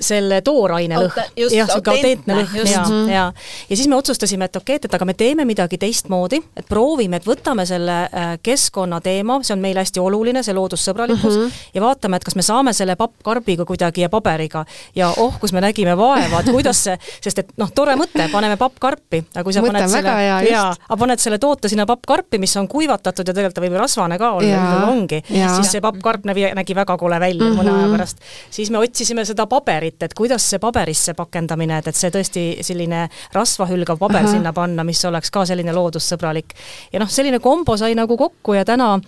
selle 0.00 0.40
tooraine 0.46 0.98
lõhn, 0.98 1.30
jah, 1.36 1.66
sihuke 1.68 1.90
autentne 1.90 2.36
lõhn 2.38 2.70
ja, 2.70 2.84
ja 3.12 3.24
ja 3.70 3.76
siis 3.76 3.88
me 3.88 3.96
otsustasime, 3.96 4.46
et 4.46 4.56
okei 4.56 4.76
okay,, 4.76 4.86
et 4.88 4.94
aga 4.94 5.04
me 5.04 5.14
teeme 5.18 5.44
midagi 5.48 5.78
teistmoodi, 5.78 6.40
et 6.56 6.66
proovime, 6.68 7.18
et 7.18 7.26
võtame 7.26 7.66
selle 7.66 7.98
äh, 8.06 8.30
keskkonnateema, 8.42 9.40
see 9.42 9.56
on 9.56 9.62
meile 9.62 9.82
hästi 9.82 10.00
oluline, 10.00 10.42
see 10.46 10.54
loodussõbralikkus 10.54 11.34
mm, 11.34 11.44
-hmm. 11.44 11.74
ja 11.74 11.82
vaatame, 11.82 12.16
et 12.16 12.27
kas 12.28 12.36
me 12.36 12.44
saame 12.44 12.74
selle 12.76 12.96
pappkarbiga 13.00 13.64
kuidagi 13.64 14.04
ja 14.04 14.10
paberiga 14.12 14.64
ja 14.96 15.08
oh, 15.16 15.38
kus 15.40 15.54
me 15.56 15.62
nägime 15.64 15.94
vaeva, 15.96 16.42
et 16.42 16.50
kuidas 16.52 16.82
see, 16.84 16.96
sest 17.24 17.42
et 17.42 17.52
noh, 17.60 17.70
tore 17.74 17.94
mõte, 17.96 18.26
paneme 18.32 18.58
pappkarpi, 18.60 19.22
aga 19.32 19.44
kui 19.46 19.56
sa 19.56 19.62
mõte 19.64 19.78
paned 19.78 19.92
selle, 19.92 20.16
jaa, 20.50 20.66
aga 20.74 20.98
paned 21.00 21.22
selle 21.22 21.38
toote 21.40 21.70
sinna 21.72 21.86
pappkarpi, 21.88 22.40
mis 22.42 22.52
on 22.60 22.68
kuivatatud 22.68 23.24
ja 23.24 23.34
tegelikult 23.34 23.56
ta 23.56 23.64
võib 23.64 23.76
ju 23.78 23.80
rasvane 23.80 24.18
ka 24.20 24.32
olla, 24.36 24.58
võib-olla 24.58 24.90
ongi, 24.92 25.22
siis 25.30 25.72
see 25.72 25.84
pappkarp 25.84 26.28
nägi, 26.28 26.50
nägi 26.58 26.76
väga 26.76 26.98
kole 27.00 27.20
välja 27.20 27.46
mm 27.46 27.54
-hmm. 27.54 27.62
mõne 27.62 27.76
aja 27.78 27.88
pärast. 27.94 28.20
siis 28.50 28.70
me 28.70 28.78
otsisime 28.78 29.24
seda 29.24 29.46
paberit, 29.46 30.02
et 30.02 30.14
kuidas 30.14 30.50
see 30.50 30.58
paberisse 30.58 31.14
pakendamine, 31.14 31.78
et, 31.78 31.88
et 31.88 31.96
see 31.96 32.10
tõesti 32.10 32.44
selline 32.60 33.08
rasvahülgav 33.32 33.98
paber 33.98 34.24
Aha. 34.24 34.32
sinna 34.32 34.52
panna, 34.52 34.84
mis 34.84 35.04
oleks 35.04 35.30
ka 35.30 35.46
selline 35.46 35.72
loodussõbralik. 35.72 36.54
ja 36.92 37.00
noh, 37.00 37.08
selline 37.08 37.38
kombo 37.38 37.76
sai 37.76 37.94
nagu 37.94 38.16
kokku 38.16 38.54
ja 38.54 38.64
täna 38.64 39.00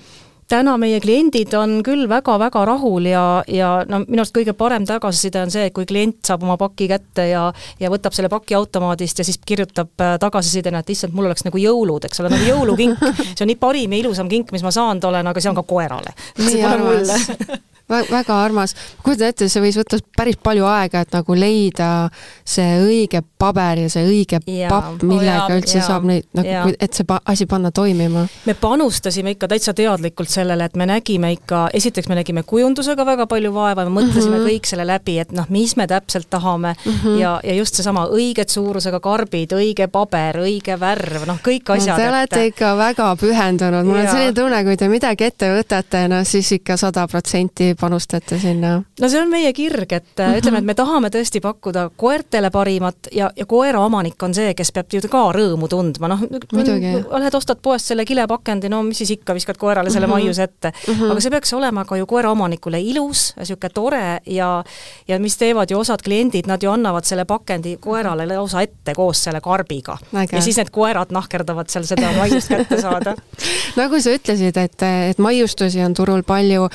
täna 0.50 0.74
meie 0.80 1.00
kliendid 1.02 1.54
on 1.58 1.78
küll 1.86 2.08
väga-väga 2.10 2.64
rahul 2.68 3.06
ja, 3.08 3.24
ja 3.48 3.70
no 3.88 4.02
minu 4.06 4.24
arust 4.24 4.34
kõige 4.36 4.54
parem 4.58 4.86
tagasiside 4.88 5.44
on 5.44 5.52
see, 5.54 5.68
et 5.68 5.76
kui 5.76 5.86
klient 5.88 6.18
saab 6.26 6.44
oma 6.46 6.56
paki 6.60 6.88
kätte 6.90 7.28
ja 7.30 7.46
ja 7.80 7.90
võtab 7.92 8.16
selle 8.16 8.30
paki 8.32 8.56
automaadist 8.58 9.22
ja 9.22 9.26
siis 9.26 9.40
kirjutab 9.46 9.92
äh, 10.02 10.16
tagasisidena, 10.22 10.82
et 10.82 10.92
issand, 10.94 11.14
mul 11.16 11.30
oleks 11.30 11.46
nagu 11.46 11.60
jõulud, 11.60 12.06
eks 12.06 12.22
ole, 12.22 12.32
nagu 12.34 12.46
jõulukink. 12.48 13.02
see 13.34 13.44
on 13.46 13.52
nii 13.52 13.60
parim 13.60 13.94
ja 13.94 14.02
ilusam 14.02 14.30
kink, 14.30 14.52
mis 14.54 14.66
ma 14.66 14.74
saanud 14.74 15.06
olen, 15.10 15.30
aga 15.30 15.42
see 15.42 15.52
on 15.52 15.58
ka 15.60 15.66
koerale. 15.70 16.14
nii 16.40 16.62
armas 16.66 17.14
väga 17.90 18.42
armas. 18.44 18.74
kujutan 19.02 19.28
ette, 19.28 19.48
see 19.48 19.62
võis 19.62 19.78
võtta 19.80 19.98
päris 20.16 20.38
palju 20.42 20.66
aega, 20.68 21.02
et 21.04 21.12
nagu 21.14 21.34
leida 21.34 21.90
see 22.44 22.78
õige 22.84 23.22
paber 23.40 23.84
ja 23.84 23.90
see 23.92 24.04
õige 24.06 24.40
ja. 24.46 24.68
papp, 24.70 25.02
millega 25.06 25.46
oh, 25.48 25.56
üldse 25.58 25.78
ja. 25.78 25.84
saab 25.86 26.06
neid 26.08 26.26
nagu, 26.36 26.74
et 26.78 26.96
see 26.96 27.18
asi 27.32 27.46
panna 27.50 27.70
toimima. 27.74 28.26
me 28.46 28.54
panustasime 28.54 29.34
ikka 29.36 29.48
täitsa 29.50 29.74
teadlikult 29.76 30.30
sellele, 30.30 30.68
et 30.68 30.76
me 30.76 30.86
nägime 30.88 31.32
ikka, 31.36 31.66
esiteks 31.74 32.10
me 32.10 32.18
nägime 32.20 32.44
kujundusega 32.46 33.06
väga 33.06 33.26
palju 33.30 33.52
vaeva, 33.54 33.86
me 33.88 33.94
mõtlesime 34.00 34.36
mm 34.36 34.42
-hmm. 34.42 34.50
kõik 34.50 34.70
selle 34.70 34.86
läbi, 34.86 35.18
et 35.18 35.32
noh, 35.36 35.48
mis 35.48 35.76
me 35.76 35.86
täpselt 35.90 36.30
tahame 36.30 36.74
mm 36.74 36.92
-hmm. 36.92 37.18
ja, 37.20 37.40
ja 37.44 37.54
just 37.54 37.74
seesama 37.74 38.06
õiget 38.06 38.48
suurusega 38.48 39.00
karbid, 39.00 39.52
õige 39.52 39.88
paber, 39.88 40.42
õige 40.44 40.78
värv, 40.80 41.26
noh, 41.26 41.40
kõik 41.42 41.74
asjad. 41.76 41.96
Te 41.96 42.08
olete 42.08 42.40
et... 42.40 42.54
ikka 42.54 42.76
väga 42.76 43.16
pühendunud, 43.16 43.84
mul 43.84 43.96
ja. 43.96 44.02
on 44.02 44.08
selline 44.16 44.32
tunne, 44.34 44.64
kui 44.64 44.76
te 44.76 44.88
midagi 44.88 45.24
ette 45.24 45.50
võtate, 45.54 46.06
no 46.08 46.24
siis 46.24 46.52
ikka 46.52 46.76
sada 46.76 47.06
protsenti 47.08 47.74
panustate 47.80 48.38
sinna? 48.38 48.82
no 49.00 49.08
see 49.08 49.20
on 49.20 49.30
meie 49.30 49.52
kirg, 49.52 49.92
et 49.92 50.04
mm 50.04 50.24
-hmm. 50.24 50.38
ütleme, 50.38 50.58
et 50.58 50.64
me 50.64 50.74
tahame 50.74 51.08
tõesti 51.08 51.40
pakkuda 51.40 51.90
koertele 51.96 52.50
parimat 52.50 53.10
ja, 53.12 53.30
ja 53.36 53.46
koera 53.46 53.80
omanik 53.80 54.22
on 54.22 54.34
see, 54.34 54.54
kes 54.54 54.72
peab 54.72 54.86
ju 54.92 55.00
ka 55.08 55.22
rõõmu 55.36 55.68
tundma, 55.68 56.08
noh, 56.08 56.20
lähed 57.18 57.34
ostad 57.34 57.58
poest 57.62 57.86
selle 57.86 58.04
kilepakendi, 58.04 58.68
no 58.68 58.82
mis 58.82 58.98
siis 58.98 59.10
ikka, 59.10 59.34
viskad 59.34 59.56
koerale 59.56 59.90
selle 59.90 60.06
mm 60.06 60.12
-hmm. 60.12 60.24
maiuse 60.24 60.42
ette 60.42 60.72
mm. 60.88 60.94
-hmm. 60.94 61.10
aga 61.10 61.20
see 61.20 61.30
peaks 61.30 61.52
olema 61.52 61.84
ka 61.84 61.96
ju 61.96 62.06
koera 62.06 62.30
omanikule 62.30 62.80
ilus, 62.80 63.34
niisugune 63.36 63.70
tore 63.74 64.20
ja 64.26 64.64
ja 65.08 65.18
mis 65.18 65.36
teevad 65.36 65.70
ju 65.70 65.78
osad 65.78 66.02
kliendid, 66.02 66.46
nad 66.46 66.62
ju 66.62 66.70
annavad 66.70 67.04
selle 67.04 67.24
pakendi 67.24 67.76
koerale 67.80 68.26
lausa 68.26 68.62
ette 68.62 68.94
koos 68.94 69.24
selle 69.24 69.40
karbiga. 69.40 69.98
ja 70.32 70.42
siis 70.42 70.56
need 70.56 70.70
koerad 70.70 71.10
nahkerdavad 71.10 71.68
seal 71.68 71.84
seda 71.84 72.12
maiust 72.12 72.48
kätte 72.48 72.80
saada 72.80 73.14
nagu 73.80 74.00
sa 74.00 74.14
ütlesid, 74.14 74.56
et, 74.56 74.82
et 74.82 75.18
maiustusi 75.18 75.82
on 75.84 75.94
turul 75.94 76.22
palju, 76.26 76.68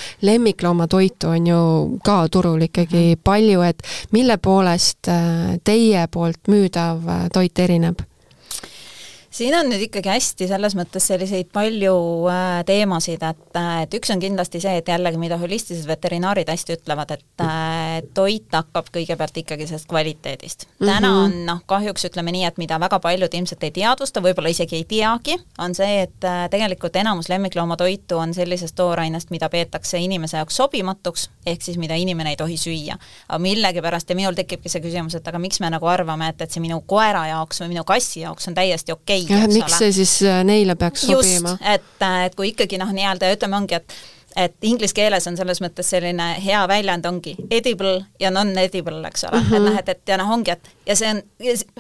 lemmikloomatoitu 0.96 1.28
on 1.28 1.48
ju 1.48 2.00
ka 2.04 2.28
turul 2.30 2.62
ikkagi 2.62 3.16
mhm. 3.16 3.22
palju, 3.24 3.62
et 3.62 3.82
mille 4.12 4.38
poolest 4.38 5.08
äh, 5.08 5.60
teie 5.64 6.08
poolt 6.08 6.48
müüdav 6.48 7.08
äh, 7.08 7.30
toit 7.34 7.60
erineb? 7.60 8.00
Siin 9.36 9.56
on 9.58 9.68
nüüd 9.70 9.84
ikkagi 9.90 10.10
hästi 10.10 10.48
selles 10.50 10.76
mõttes 10.78 11.06
selliseid 11.10 11.50
palju 11.54 11.96
äh, 12.32 12.62
teemasid, 12.68 13.24
et, 13.28 13.58
äh, 13.60 13.82
et 13.84 13.96
üks 13.98 14.12
on 14.14 14.22
kindlasti 14.24 14.62
see, 14.64 14.78
et 14.80 14.90
jällegi, 14.90 15.20
mida 15.20 15.38
holistilised 15.42 15.90
veterinaarid 15.90 16.50
hästi 16.52 16.78
ütlevad, 16.78 17.12
et 17.18 17.44
äh, 17.44 18.00
toit 18.16 18.56
hakkab 18.56 18.92
kõigepealt 18.96 19.40
ikkagi 19.44 19.68
sellest 19.68 19.90
kvaliteedist 19.92 20.68
mm. 20.68 20.72
-hmm. 20.80 20.92
täna 20.94 21.12
on 21.24 21.38
noh, 21.50 21.62
kahjuks 21.68 22.08
ütleme 22.10 22.32
nii, 22.36 22.46
et 22.48 22.62
mida 22.62 22.80
väga 22.80 23.00
paljud 23.04 23.34
ilmselt 23.34 23.64
ei 23.68 23.74
teadvusta, 23.76 24.24
võib-olla 24.24 24.54
isegi 24.54 24.80
ei 24.80 24.88
teagi, 24.88 25.38
on 25.60 25.76
see, 25.76 26.06
et 26.08 26.30
tegelikult 26.52 26.96
enamus 26.96 27.30
lemmikloomatoitu 27.30 28.18
on 28.18 28.34
sellisest 28.34 28.76
toorainest, 28.76 29.34
mida 29.36 29.50
peetakse 29.50 30.00
inimese 30.00 30.38
jaoks 30.38 30.62
sobimatuks, 30.62 31.30
ehk 31.46 31.62
siis 31.62 31.78
mida 31.82 31.96
inimene 32.00 32.36
ei 32.36 32.40
tohi 32.40 32.58
süüa. 32.58 32.98
aga 33.28 33.40
millegipärast 33.40 34.10
ja 34.10 34.16
minul 34.16 34.34
tekibki 34.34 34.70
see 34.70 34.82
küsimus, 34.82 35.16
et 35.16 35.28
aga 35.28 35.40
miks 35.40 35.60
me 35.60 35.70
nagu 35.70 35.88
arvame, 35.88 36.30
et, 36.30 36.42
et 36.42 36.52
see 36.52 36.64
minu 36.64 36.82
koera 36.88 37.28
jaoks 37.28 37.62
või 37.62 37.74
minu 37.76 37.84
kassi 37.84 38.22
jaoks 38.22 38.48
on 38.48 38.56
täiesti 38.56 38.92
okei 38.92 39.22
okay, 39.22 39.25
jah, 39.34 39.46
et 39.48 39.54
miks 39.54 39.78
see 39.82 39.92
siis 39.96 40.18
äh, 40.28 40.42
neile 40.48 40.76
peaks 40.80 41.08
Just, 41.08 41.24
sobima? 41.24 41.58
et, 41.62 41.88
äh, 42.02 42.26
et 42.30 42.36
kui 42.38 42.52
ikkagi 42.54 42.80
noh, 42.82 42.92
nii-öelda 42.96 43.32
ütleme, 43.36 43.58
ongi, 43.62 43.80
et 43.80 43.98
et 44.36 44.56
inglise 44.68 44.96
keeles 44.96 45.28
on 45.30 45.38
selles 45.38 45.62
mõttes 45.64 45.90
selline 45.90 46.34
hea 46.44 46.62
väljend 46.68 47.06
ongi 47.08 47.36
edible 47.50 47.98
ja 48.20 48.32
non-edible, 48.34 49.00
eks 49.08 49.28
ole 49.30 49.40
mm, 49.40 49.46
-hmm. 49.50 49.56
et 49.56 49.64
noh, 49.70 49.80
et, 49.80 49.90
et 49.90 50.14
ja 50.14 50.18
noh, 50.20 50.32
ongi, 50.36 50.52
et 50.52 50.70
ja 50.86 50.96
see 50.96 51.12
on, 51.14 51.22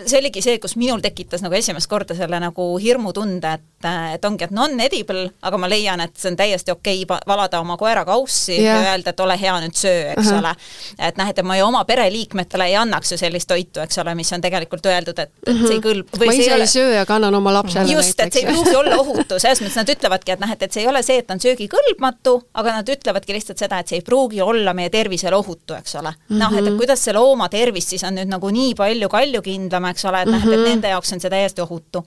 see 0.05 0.19
oligi 0.19 0.41
see, 0.41 0.59
kus 0.63 0.75
minul 0.79 1.03
tekitas 1.03 1.43
nagu 1.43 1.55
esimest 1.55 1.89
korda 1.91 2.15
selle 2.15 2.39
nagu 2.39 2.69
hirmutunde, 2.77 3.53
et 3.53 3.71
et 4.13 4.25
ongi, 4.25 4.43
et 4.43 4.53
non-edible, 4.55 5.27
aga 5.45 5.57
ma 5.61 5.69
leian, 5.69 6.01
et 6.01 6.15
see 6.17 6.31
on 6.31 6.37
täiesti 6.39 6.73
okei 6.73 7.03
okay 7.03 7.19
valada 7.27 7.59
oma 7.61 7.77
koera 7.77 8.05
kaussi 8.05 8.55
yeah. 8.55 8.79
ja 8.81 8.91
öelda, 8.91 9.11
et 9.11 9.19
ole 9.19 9.35
hea, 9.39 9.55
nüüd 9.61 9.77
söö, 9.77 10.11
eks 10.13 10.27
uh 10.27 10.31
-huh. 10.31 10.39
ole. 10.39 10.55
et 10.99 11.17
noh, 11.17 11.29
et 11.29 11.41
ma 11.43 11.57
ju 11.57 11.65
oma 11.65 11.83
pereliikmetele 11.85 12.65
ei 12.65 12.75
annaks 12.75 13.11
ju 13.11 13.17
sellist 13.17 13.47
toitu, 13.47 13.79
eks 13.79 13.97
ole, 13.97 14.15
mis 14.15 14.33
on 14.33 14.41
tegelikult 14.41 14.85
öeldud, 14.85 15.19
et, 15.19 15.31
et 15.47 15.53
see 15.53 15.75
ei 15.75 15.79
mhm. 15.79 15.87
kõlb-. 15.87 16.25
ma 16.25 16.33
ise 16.33 16.53
ei, 16.53 16.61
ei 16.61 16.67
söö, 16.67 16.99
aga 17.01 17.15
annan 17.15 17.35
oma 17.35 17.53
lapsele 17.53 17.93
just, 17.93 18.19
et 18.19 18.33
see 18.33 18.45
ei 18.45 18.53
pruugi 18.53 18.75
olla 18.75 18.97
ohutu, 18.97 19.39
selles 19.39 19.61
mõttes 19.61 19.75
nad 19.75 19.89
ütlevadki, 19.89 20.31
et 20.31 20.39
noh, 20.39 20.51
et, 20.51 20.61
et 20.61 20.73
see 20.73 20.81
ei 20.81 20.87
ole 20.87 21.03
see, 21.03 21.17
et 21.17 21.31
on 21.31 21.39
söögikõlbmatu, 21.39 22.41
aga 22.53 22.75
nad 22.77 22.89
ütlevadki 22.89 23.35
lihtsalt 23.35 23.61
seda, 23.61 23.79
et 23.79 23.91
see 23.91 23.99
ei 23.99 24.05
pruugi 24.05 24.41
olla 24.41 24.73
meie 24.77 24.89
tervisele 24.93 25.35
ohutu, 25.35 25.73
eks 25.77 25.95
ole. 25.95 26.11
Mm 26.11 26.35
-hmm.. 26.35 26.39
noh, 26.43 26.57
et, 26.59 26.67
et 26.67 26.77
kuidas 26.77 27.03
see 27.03 27.13
looma 27.13 27.49
tervis 27.49 27.89
siis 27.89 28.03
on 28.03 28.15
nüüd 28.19 28.31
nagu 28.31 28.49
nii 28.49 28.75
palju 28.75 29.09
kaljukindlam, 29.09 29.89
eks 29.91 30.05
ole, 30.05 30.21
et 30.21 30.31
noh 30.31 30.39
mm 30.39 30.49
-hmm., 30.49 30.53
et, 30.53 30.59
et 30.59 30.69
nende 30.69 30.93
jaoks 30.93 31.13
on 31.13 31.19
see 31.19 31.29
täiesti 31.29 31.61
ohutu. 31.61 32.05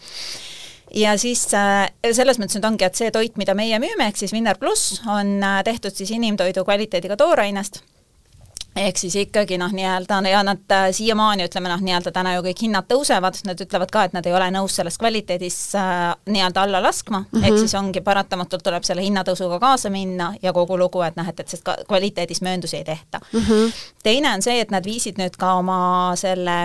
Ja 0.95 1.19
siis 1.19 1.45
äh, 1.55 1.91
selles 2.13 2.39
mõttes 2.39 2.57
nüüd 2.57 2.65
ongi, 2.65 2.85
et 2.85 2.95
see 2.95 3.11
toit, 3.11 3.37
mida 3.37 3.55
meie 3.55 3.79
müüme, 3.79 4.09
ehk 4.09 4.17
siis 4.17 4.33
Winner 4.33 4.57
pluss, 4.57 5.03
on 5.07 5.43
äh, 5.43 5.63
tehtud 5.65 5.93
siis 5.95 6.11
inimtoidu 6.11 6.65
kvaliteediga 6.65 7.17
toorainest 7.17 7.83
ehk 8.87 8.99
siis 9.01 9.17
ikkagi 9.17 9.59
noh, 9.61 9.73
nii-öelda 9.75 10.21
ja 10.31 10.43
nad 10.47 10.75
äh, 10.75 10.89
siiamaani 10.95 11.47
ütleme 11.49 11.71
noh, 11.73 11.83
nii-öelda 11.85 12.13
täna 12.15 12.35
ju 12.37 12.45
kõik 12.47 12.63
hinnad 12.67 12.89
tõusevad, 12.91 13.39
nad 13.49 13.61
ütlevad 13.65 13.93
ka, 13.93 14.05
et 14.09 14.17
nad 14.17 14.27
ei 14.27 14.35
ole 14.35 14.51
nõus 14.55 14.79
selles 14.79 14.99
kvaliteedis 15.01 15.59
äh, 15.79 16.03
nii-öelda 16.31 16.65
alla 16.65 16.83
laskma 16.83 17.21
mm, 17.21 17.29
-hmm. 17.33 17.47
ehk 17.49 17.59
siis 17.63 17.75
ongi 17.79 18.03
paratamatult 18.05 18.65
tuleb 18.65 18.87
selle 18.87 19.05
hinnatõusuga 19.05 19.61
kaasa 19.63 19.91
minna 19.91 20.33
ja 20.43 20.53
kogu 20.53 20.79
lugu, 20.79 21.03
et 21.07 21.17
noh, 21.17 21.29
et, 21.29 21.41
et 21.41 21.49
sest 21.49 21.67
kvaliteedis 21.89 22.43
mööndusi 22.43 22.77
ei 22.77 22.85
tehta 22.85 23.21
mm. 23.33 23.41
-hmm. 23.41 23.73
teine 24.03 24.35
on 24.35 24.43
see, 24.43 24.61
et 24.61 24.71
nad 24.71 24.85
viisid 24.85 25.19
nüüd 25.19 25.37
ka 25.39 25.55
oma 25.55 26.13
selle 26.17 26.59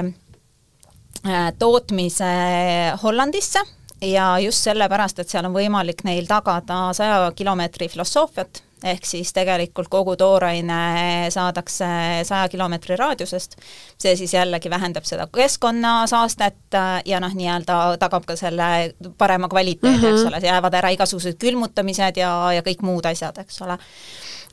äh, 1.27 1.53
tootmise 1.59 2.33
Hollandisse 3.03 3.59
ja 4.01 4.39
just 4.39 4.63
sellepärast, 4.63 5.19
et 5.19 5.29
seal 5.29 5.45
on 5.47 5.55
võimalik 5.55 6.03
neil 6.03 6.27
tagada 6.27 6.89
saja 6.93 7.31
kilomeetri 7.35 7.87
filosoofiat, 7.89 8.63
ehk 8.83 9.05
siis 9.07 9.33
tegelikult 9.33 9.87
kogu 9.91 10.15
tooraine 10.19 11.29
saadakse 11.33 11.87
saja 12.27 12.49
kilomeetri 12.51 12.97
raadiusest, 12.99 13.55
see 14.01 14.15
siis 14.19 14.33
jällegi 14.33 14.69
vähendab 14.69 15.07
seda 15.07 15.27
keskkonnasaastet 15.33 16.77
ja 17.05 17.21
noh, 17.23 17.35
nii-öelda 17.37 17.79
tagab 18.01 18.27
ka 18.27 18.35
selle 18.39 18.93
parema 19.17 19.49
kvaliteedi 19.49 19.97
mm, 19.97 20.03
-hmm. 20.03 20.19
eks 20.19 20.27
ole, 20.27 20.41
jäävad 20.47 20.79
ära 20.81 20.93
igasugused 20.95 21.39
külmutamised 21.39 22.17
ja, 22.19 22.33
ja 22.53 22.61
kõik 22.61 22.81
muud 22.81 23.05
asjad, 23.05 23.37
eks 23.37 23.61
ole. 23.61 23.77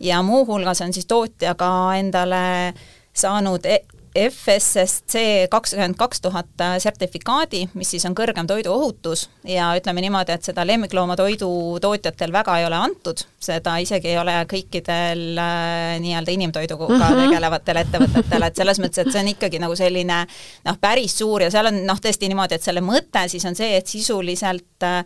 ja 0.00 0.22
muuhulgas 0.22 0.80
on 0.80 0.92
siis 0.92 1.06
tootja 1.06 1.54
ka 1.54 1.94
endale 1.98 2.74
saanud 3.12 3.66
e 3.66 3.80
FSSC 4.14 5.46
kakskümmend 5.50 5.94
kaks 5.98 6.20
tuhat 6.20 6.62
sertifikaadi, 6.82 7.68
mis 7.78 7.92
siis 7.94 8.04
on 8.08 8.14
kõrgem 8.18 8.48
toiduohutus. 8.50 9.28
Ja 9.46 9.68
ütleme 9.78 10.02
niimoodi, 10.02 10.34
et 10.34 10.46
seda 10.46 10.64
lemmikloomatoidu 10.66 11.50
tootjatel 11.82 12.32
väga 12.34 12.56
ei 12.58 12.66
ole 12.66 12.80
antud, 12.80 13.22
seda 13.38 13.76
isegi 13.82 14.10
ei 14.10 14.18
ole 14.18 14.34
kõikidel 14.50 15.38
äh, 15.38 15.98
nii-öelda 16.02 16.34
inimtoiduga 16.34 16.88
mm 16.88 17.02
-hmm. 17.02 17.20
tegelevatel 17.28 17.82
ettevõtetel, 17.84 18.46
et 18.48 18.56
selles 18.56 18.80
mõttes, 18.82 19.04
et 19.04 19.12
see 19.12 19.22
on 19.22 19.34
ikkagi 19.34 19.62
nagu 19.62 19.76
selline 19.76 20.24
noh, 20.64 20.80
päris 20.80 21.18
suur 21.18 21.46
ja 21.46 21.50
seal 21.50 21.70
on 21.70 21.84
noh, 21.86 22.02
tõesti 22.02 22.28
niimoodi, 22.28 22.58
et 22.58 22.66
selle 22.66 22.80
mõte 22.80 23.28
siis 23.28 23.44
on 23.46 23.54
see, 23.54 23.76
et 23.76 23.86
sisuliselt 23.86 24.82
äh, 24.82 25.04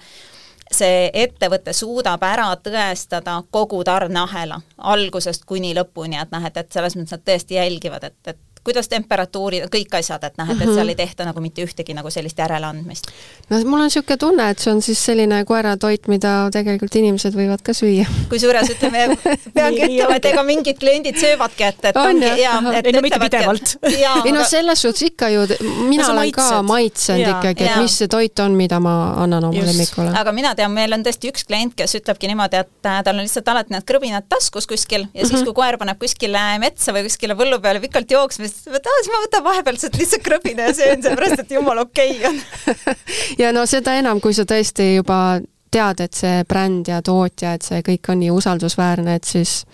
see 0.72 1.10
ettevõte 1.12 1.72
suudab 1.72 2.22
ära 2.22 2.48
tõestada 2.56 3.36
kogu 3.50 3.84
tarneahela 3.84 4.60
algusest 4.78 5.44
kuni 5.44 5.74
lõpuni, 5.76 6.16
et 6.20 6.32
noh, 6.32 6.44
et, 6.46 6.56
et 6.56 6.72
selles 6.72 6.96
mõttes 6.96 7.18
nad 7.18 7.24
tõesti 7.28 7.60
jälgivad, 7.60 8.04
et, 8.04 8.18
et 8.32 8.53
kuidas 8.64 8.88
temperatuurid, 8.88 9.66
kõik 9.72 9.92
asjad, 9.98 10.22
et 10.24 10.38
noh, 10.40 10.48
et, 10.50 10.62
et 10.64 10.72
seal 10.72 10.88
ei 10.88 10.96
tehta 10.98 11.26
nagu 11.28 11.40
mitte 11.44 11.64
ühtegi 11.64 11.94
nagu 11.96 12.10
sellist 12.12 12.38
järeleandmist. 12.40 13.10
no 13.50 13.60
mul 13.68 13.84
on 13.84 13.90
niisugune 13.90 14.16
tunne, 14.20 14.46
et 14.50 14.62
see 14.62 14.72
on 14.72 14.80
siis 14.84 15.00
selline 15.10 15.42
koeratoit, 15.48 16.08
mida 16.08 16.32
tegelikult 16.54 16.96
inimesed 17.00 17.36
võivad 17.36 17.60
ka 17.64 17.74
süüa. 17.76 18.06
kusjuures 18.30 18.72
ütleme, 18.74 19.06
peangi 19.56 19.84
ütlema, 19.88 20.16
et 20.16 20.28
ega 20.32 20.44
mingid 20.48 20.80
kliendid 20.80 21.20
söövadki, 21.20 21.66
et, 21.68 21.90
et 21.90 22.00
on, 22.00 22.14
ongi 22.14 22.30
ja, 22.40 22.56
et 22.80 22.88
ei 22.88 22.96
no 22.96 23.04
mitte 23.04 23.20
pidevalt. 23.20 23.76
ei 24.24 24.32
no 24.34 24.46
selles 24.48 24.84
suhtes 24.86 25.10
ikka 25.10 25.28
ju, 25.34 25.44
mina 25.90 26.08
olen 26.14 26.32
ka 26.34 26.48
maitsenud 26.64 27.26
ikkagi, 27.34 27.68
et 27.68 27.82
mis 27.84 27.98
see 28.00 28.10
toit 28.10 28.44
on, 28.44 28.56
mida 28.56 28.80
ma 28.82 28.94
annan 29.26 29.50
oma 29.50 29.66
lemmikule. 29.68 30.08
aga 30.24 30.32
mina 30.36 30.54
tean, 30.56 30.72
meil 30.72 30.96
on 30.96 31.04
tõesti 31.04 31.28
üks 31.32 31.44
klient, 31.48 31.76
kes 31.76 31.98
ütlebki 32.00 32.32
niimoodi, 32.32 32.64
et 32.64 32.88
äh, 32.88 33.00
tal 33.04 33.20
on 33.20 33.26
lihtsalt 33.28 33.52
alati 33.52 33.76
need 33.76 33.84
krõbinad 33.88 34.28
taskus 34.32 34.68
kuskil 34.70 35.04
ja 35.12 35.26
siis, 35.26 35.36
mhm. 35.42 35.46
kui 35.50 35.60
koer 35.60 35.76
paneb 35.80 36.00
kuskile 36.00 36.46
metsa 36.62 36.96
või 36.96 37.04
kuskile 37.10 37.36
põllu 37.38 37.60
peale 37.60 37.84
pikalt 37.84 38.16
jooksma, 38.16 38.48
siis 38.54 38.76
aa, 38.78 39.00
siis 39.00 39.10
ma 39.12 39.22
võtan 39.24 39.44
vahepeal 39.46 39.80
sealt 39.80 39.98
lihtsalt 40.00 40.24
krõbina 40.24 40.68
ja 40.68 40.76
söön, 40.76 41.02
sellepärast 41.02 41.44
et 41.44 41.56
jumala 41.56 41.86
okei 41.88 42.18
okay 42.18 42.30
on 42.30 42.94
ja 43.42 43.52
no 43.56 43.66
seda 43.70 43.96
enam, 44.00 44.22
kui 44.24 44.36
sa 44.36 44.46
tõesti 44.48 44.94
juba 44.94 45.40
tead, 45.74 46.00
et 46.04 46.14
see 46.14 46.44
bränd 46.48 46.88
ja 46.88 47.02
tootja, 47.02 47.56
et 47.56 47.66
see 47.66 47.82
kõik 47.86 48.12
on 48.12 48.22
nii 48.22 48.30
usaldusväärne, 48.34 49.18
et 49.18 49.26
siis 49.26 49.64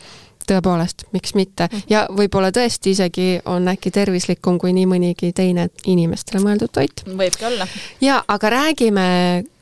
tõepoolest, 0.50 1.04
miks 1.14 1.34
mitte. 1.38 1.68
Ja 1.90 2.06
võib-olla 2.10 2.50
tõesti 2.54 2.94
isegi 2.94 3.28
on 3.50 3.68
äkki 3.70 3.92
tervislikum 3.94 4.58
kui 4.60 4.72
nii 4.76 4.88
mõnigi 4.90 5.32
teine 5.37 5.68
inimestele 5.87 6.42
mõeldud 6.42 6.72
toit. 6.75 7.04
võibki 7.06 7.46
olla. 7.46 7.68
ja, 8.00 8.22
aga 8.28 8.50
räägime 8.56 9.06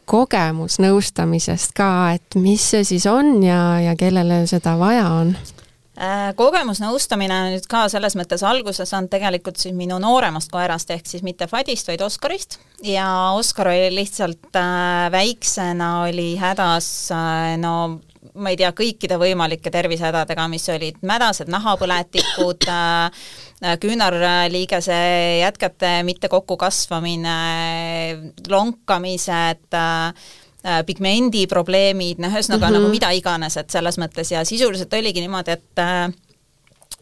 kogemusnõustamisest 0.08 1.74
ka, 1.76 1.90
et 2.16 2.38
mis 2.40 2.62
see 2.72 2.86
siis 2.88 3.04
on 3.10 3.42
ja, 3.44 3.80
ja 3.84 3.96
kellele 3.98 4.46
seda 4.48 4.78
vaja 4.80 5.10
on 5.20 5.34
kogemusnõustamine 6.38 7.34
on 7.34 7.52
nüüd 7.56 7.64
ka 7.70 7.86
selles 7.90 8.14
mõttes 8.18 8.44
alguse 8.46 8.86
saanud 8.86 9.10
tegelikult 9.10 9.58
siis 9.58 9.74
minu 9.74 9.98
nooremast 10.02 10.52
koerast, 10.52 10.92
ehk 10.94 11.08
siis 11.10 11.24
mitte 11.26 11.48
Fadist, 11.50 11.88
vaid 11.90 12.04
Oscarist. 12.06 12.58
ja 12.86 13.08
Oskar 13.34 13.72
oli 13.72 13.90
lihtsalt 13.96 14.54
äh, 14.54 15.08
väiksena, 15.10 16.04
oli 16.06 16.36
hädas 16.38 17.10
äh, 17.10 17.56
no 17.58 17.98
ma 18.38 18.52
ei 18.52 18.58
tea, 18.58 18.70
kõikide 18.76 19.18
võimalike 19.20 19.70
tervisehädadega, 19.72 20.46
mis 20.50 20.66
olid 20.70 20.98
mädased 21.06 21.50
nahapõletikud 21.50 22.68
äh,, 22.70 23.30
küünarliigese 23.82 24.98
jätkete 25.40 25.96
mitte 26.06 26.30
kokkukasvamine, 26.30 27.38
lonkamised 28.46 29.78
äh,, 30.64 30.78
Äh, 30.78 30.80
pigmendiprobleemid, 30.82 32.18
noh, 32.18 32.32
ühesõnaga 32.34 32.66
mm 32.66 32.74
-hmm. 32.74 32.82
nagu 32.82 32.90
mida 32.90 33.08
iganes, 33.14 33.56
et 33.60 33.70
selles 33.70 33.94
mõttes 33.94 34.32
ja 34.32 34.40
sisuliselt 34.44 34.92
oligi 34.92 35.22
niimoodi, 35.22 35.54
et 35.54 35.78
äh, 35.78 36.10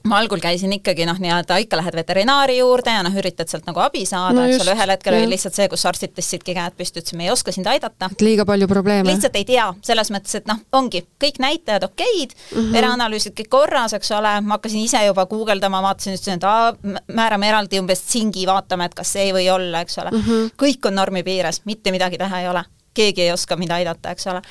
ma 0.05 0.19
algul 0.19 0.43
käisin 0.45 0.75
ikkagi 0.77 1.07
noh, 1.09 1.17
nii-öelda 1.17 1.57
ikka 1.65 1.79
lähed 1.81 1.97
veterinaari 1.97 2.59
juurde 2.59 2.93
ja 2.93 3.01
noh, 3.03 3.17
üritad 3.17 3.49
sealt 3.49 3.65
nagu 3.65 3.81
abi 3.81 4.05
saada 4.07 4.43
no, 4.43 4.45
eks 4.45 4.61
ole, 4.61 4.75
ühel 4.77 4.93
hetkel 4.93 5.17
oli 5.17 5.31
lihtsalt 5.33 5.57
see, 5.57 5.71
kus 5.73 5.87
arstid 5.89 6.13
tõstsidki 6.13 6.53
käed 6.53 6.77
püsti, 6.77 7.01
ütlesid, 7.01 7.17
me 7.17 7.25
ei 7.25 7.33
oska 7.33 7.57
sind 7.57 7.67
aidata. 7.67 8.11
liiga 8.21 8.45
palju 8.45 8.69
probleeme. 8.69 9.09
lihtsalt 9.09 9.41
ei 9.41 9.49
tea, 9.49 9.73
selles 9.89 10.13
mõttes, 10.13 10.37
et 10.37 10.53
noh, 10.53 10.61
ongi 10.77 11.07
kõik 11.25 11.41
näitajad 11.41 11.89
okeid 11.89 12.37
mm, 12.37 12.61
-hmm. 12.61 12.73
vereanalüüsid 12.77 13.41
kõik 13.41 13.49
korras, 13.57 13.97
eks 13.97 14.13
ole, 14.21 14.37
ma 14.41 14.61
hakkasin 14.61 14.85
ise 14.85 15.05
juba 15.07 15.27
guugeldama, 15.27 15.81
vaatasin, 15.83 16.21
ütlesin, 16.21 16.37
et 16.37 16.45
aa, 16.45 16.77
määrame 17.09 17.49
eraldi 17.49 17.81
umbes 17.81 18.05
tsingi, 18.05 18.47
vaatame, 18.47 18.85
et 18.85 18.95
kas 18.95 19.17
see 19.17 19.31
ei 19.31 19.33
või 19.33 19.49
olla, 19.49 19.81
eks 19.81 19.99
ole 20.05 20.13
mm. 20.13 20.25
-hmm. 20.29 20.57
kõik 20.61 20.93
on 20.93 21.01
normi 21.01 21.23
piires, 21.23 21.65
mitte 21.65 21.91
midagi 21.91 22.19
teha 22.21 22.45
ei 22.45 22.49
ole 22.53 22.69
keegi 22.97 23.27
ei 23.27 23.33
oska 23.33 23.57
mind 23.61 23.75
aidata, 23.77 24.15
eks 24.17 24.27
ole 24.33 24.43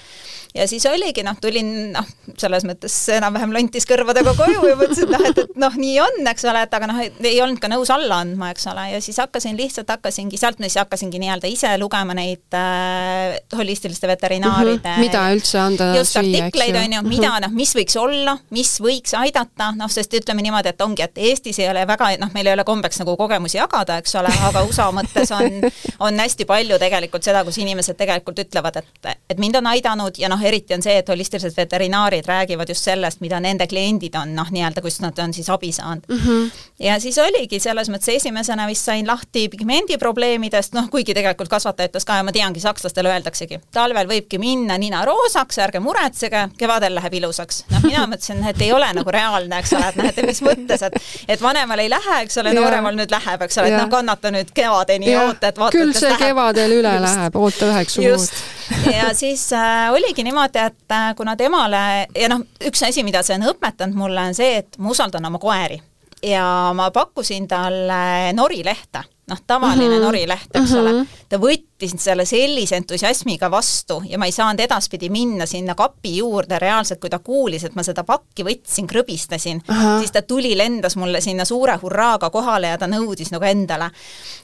ja 0.56 0.68
siis 0.68 0.86
oligi 0.88 1.24
noh, 1.26 1.36
tulin 1.42 1.72
noh, 1.94 2.08
selles 2.40 2.64
mõttes 2.68 2.94
enam-vähem 3.16 3.54
lontis 3.56 3.86
kõrvadega 3.88 4.34
koju 4.38 4.64
ja 4.70 4.78
mõtlesin, 4.80 5.10
et 5.10 5.14
noh, 5.14 5.26
et, 5.30 5.42
et 5.44 5.60
noh, 5.60 5.76
nii 5.80 5.96
on, 6.04 6.20
eks 6.32 6.48
ole, 6.48 6.62
et 6.66 6.78
aga 6.78 6.90
noh, 6.90 7.02
ei 7.04 7.40
olnud 7.44 7.60
ka 7.64 7.70
nõus 7.72 7.92
alla 7.94 8.22
andma, 8.24 8.52
eks 8.56 8.70
ole, 8.72 8.86
ja 8.94 9.02
siis 9.04 9.20
hakkasin 9.22 9.58
lihtsalt, 9.60 9.92
hakkasingi, 9.92 10.40
sealt 10.40 10.62
ma 10.62 10.70
siis 10.70 10.80
hakkasingi 10.80 11.20
nii-öelda 11.22 11.52
ise 11.52 11.74
lugema 11.82 12.16
neid 12.18 12.56
äh, 12.58 13.36
holistiliste 13.56 14.08
veterinaaride 14.08 14.80
mm 14.80 14.96
-hmm. 14.96 15.04
mida 15.04 15.26
üldse 15.36 15.60
anda 15.60 15.90
just 15.98 16.18
artikleid, 16.18 16.80
on 16.80 16.98
ju, 16.98 17.04
mida 17.10 17.32
mhm. 17.34 17.48
noh, 17.48 17.56
mis 17.60 17.76
võiks 17.76 18.00
olla, 18.00 18.38
mis 18.56 18.76
võiks 18.82 19.16
aidata, 19.20 19.72
noh, 19.76 19.92
sest 19.92 20.14
ütleme 20.14 20.46
niimoodi, 20.46 20.72
et 20.72 20.82
ongi, 20.82 21.04
et 21.04 21.18
Eestis 21.18 21.60
ei 21.60 21.70
ole 21.70 21.88
väga, 21.88 22.14
noh, 22.22 22.32
meil 22.34 22.48
ei 22.48 22.54
ole 22.54 22.64
kombeks 22.64 23.00
nagu 23.04 23.18
kogemusi 23.18 23.58
jagada, 23.58 23.98
eks 23.98 24.16
ole, 24.16 24.32
aga 24.48 24.64
USA 24.64 24.88
mõttes 24.96 25.32
on, 25.36 25.62
on 26.00 26.20
hästi 26.20 26.46
palju 26.46 26.80
tegelikult 26.80 27.24
seda, 27.24 27.44
kus 27.44 27.58
inimesed 27.58 27.98
tegelikult 28.00 28.40
ütlevad, 28.40 28.80
et, 28.80 29.16
et 29.30 29.38
mind 29.42 29.60
on 29.60 29.68
aidanud 29.68 30.18
ja 30.18 30.30
noh, 30.32 30.45
eriti 30.46 30.76
on 30.76 30.84
see, 30.86 30.98
et 31.02 31.10
holistilised 31.10 31.58
veterinaarid 31.58 32.26
räägivad 32.30 32.70
just 32.70 32.86
sellest, 32.88 33.22
mida 33.22 33.40
nende 33.44 33.68
kliendid 33.68 34.16
on 34.20 34.36
noh, 34.36 34.50
nii-öelda, 34.52 34.84
kust 34.86 35.02
nad 35.04 35.20
on 35.20 35.34
siis 35.34 35.50
abi 35.50 35.72
saanud 35.76 36.04
mm. 36.10 36.20
-hmm. 36.26 36.52
ja 36.80 37.00
siis 37.00 37.18
oligi 37.22 37.60
selles 37.60 37.90
mõttes 37.90 38.16
esimesena 38.16 38.68
vist 38.68 38.86
sain 38.86 39.08
lahti 39.08 39.48
pigmendi 39.50 39.98
probleemidest, 39.98 40.74
noh 40.74 40.90
kuigi 40.90 41.14
tegelikult 41.14 41.50
kasvataja 41.50 41.90
ütles 41.90 42.06
ka 42.06 42.20
ja 42.20 42.24
ma 42.24 42.32
teangi, 42.32 42.60
sakslastele 42.60 43.10
öeldaksegi, 43.10 43.60
talvel 43.72 44.08
võibki 44.08 44.40
minna 44.40 44.78
nina 44.78 45.06
roosaks, 45.06 45.60
ärge 45.60 45.80
muretsege, 45.80 46.50
kevadel 46.58 46.96
läheb 46.96 47.14
ilusaks. 47.14 47.64
noh, 47.72 47.84
mina 47.84 48.06
mõtlesin, 48.12 48.44
et 48.50 48.62
ei 48.62 48.72
ole 48.74 48.92
nagu 48.94 49.12
reaalne, 49.12 49.60
eks 49.60 49.74
ole, 49.74 49.90
et 49.90 49.96
noh, 50.02 50.10
et 50.12 50.22
mis 50.26 50.42
mõttes, 50.42 50.82
et 50.82 51.00
et 51.28 51.42
vanemal 51.42 51.80
ei 51.80 51.90
lähe, 51.90 52.20
eks 52.26 52.38
ole, 52.42 52.54
nooremal 52.54 52.96
nüüd 52.98 53.12
läheb, 53.12 53.42
eks 53.48 53.58
ole, 53.62 53.72
et 53.72 53.80
noh, 53.80 53.90
kannata 53.92 54.32
nüüd 54.36 54.52
kevadeni 54.56 55.12
ja 55.12 55.26
oota, 55.28 55.52
et 55.52 55.58
vaata, 55.60 55.78
küll 55.78 55.94
see 55.96 56.10
läheb. 56.10 56.22
kevadel 56.28 56.78
üle 56.80 56.94
just. 56.98 57.08
läheb, 57.10 57.42
oota 57.42 57.72
üheksa 57.72 58.02
kuud. 58.02 58.55
Ja 58.98 59.14
siis 59.14 59.48
äh, 59.54 59.92
oligi 59.94 60.24
niimoodi, 60.24 60.60
et 60.60 60.92
äh, 60.92 61.10
kuna 61.18 61.36
temale 61.36 62.08
ja 62.16 62.30
noh, 62.32 62.46
üks 62.66 62.84
asi, 62.88 63.04
mida 63.04 63.24
see 63.24 63.38
on 63.40 63.50
õpetanud 63.52 63.98
mulle, 63.98 64.30
on 64.30 64.38
see, 64.38 64.62
et 64.62 64.78
ma 64.78 64.94
usaldan 64.94 65.26
oma 65.26 65.42
koeri. 65.42 65.82
Ja 66.26 66.72
ma 66.74 66.90
pakkusin 66.92 67.48
talle 67.48 68.32
norilehte 68.34 69.04
noh, 69.28 69.38
tavaline 69.48 69.90
mm 69.90 69.96
-hmm. 69.96 70.06
norileht, 70.06 70.50
eks 70.54 70.70
mm 70.70 70.76
-hmm. 70.76 70.80
ole, 70.80 70.94
mhm. 70.94 71.08
ta 71.30 71.38
võttis 71.38 71.94
selle 71.98 72.26
sellise 72.26 72.76
entusiasmiga 72.76 73.52
vastu 73.52 74.04
ja 74.06 74.18
ma 74.18 74.26
ei 74.26 74.32
saanud 74.32 74.60
edaspidi 74.60 75.10
minna 75.10 75.46
sinna 75.46 75.76
kapi 75.76 76.18
juurde 76.18 76.60
reaalselt, 76.60 77.00
kui 77.00 77.10
ta 77.10 77.20
kuulis, 77.20 77.64
et 77.64 77.76
ma 77.76 77.84
seda 77.84 78.04
pakki 78.04 78.44
võtsin, 78.44 78.88
krõbistasin, 78.88 79.62
siis 80.00 80.12
ta 80.12 80.22
tuli, 80.22 80.58
lendas 80.58 80.96
mulle 80.96 81.22
sinna 81.22 81.46
suure 81.46 81.78
hurraaga 81.82 82.30
kohale 82.30 82.68
ja 82.68 82.78
ta 82.78 82.88
nõudis 82.88 83.32
nagu 83.32 83.46
endale. 83.46 83.90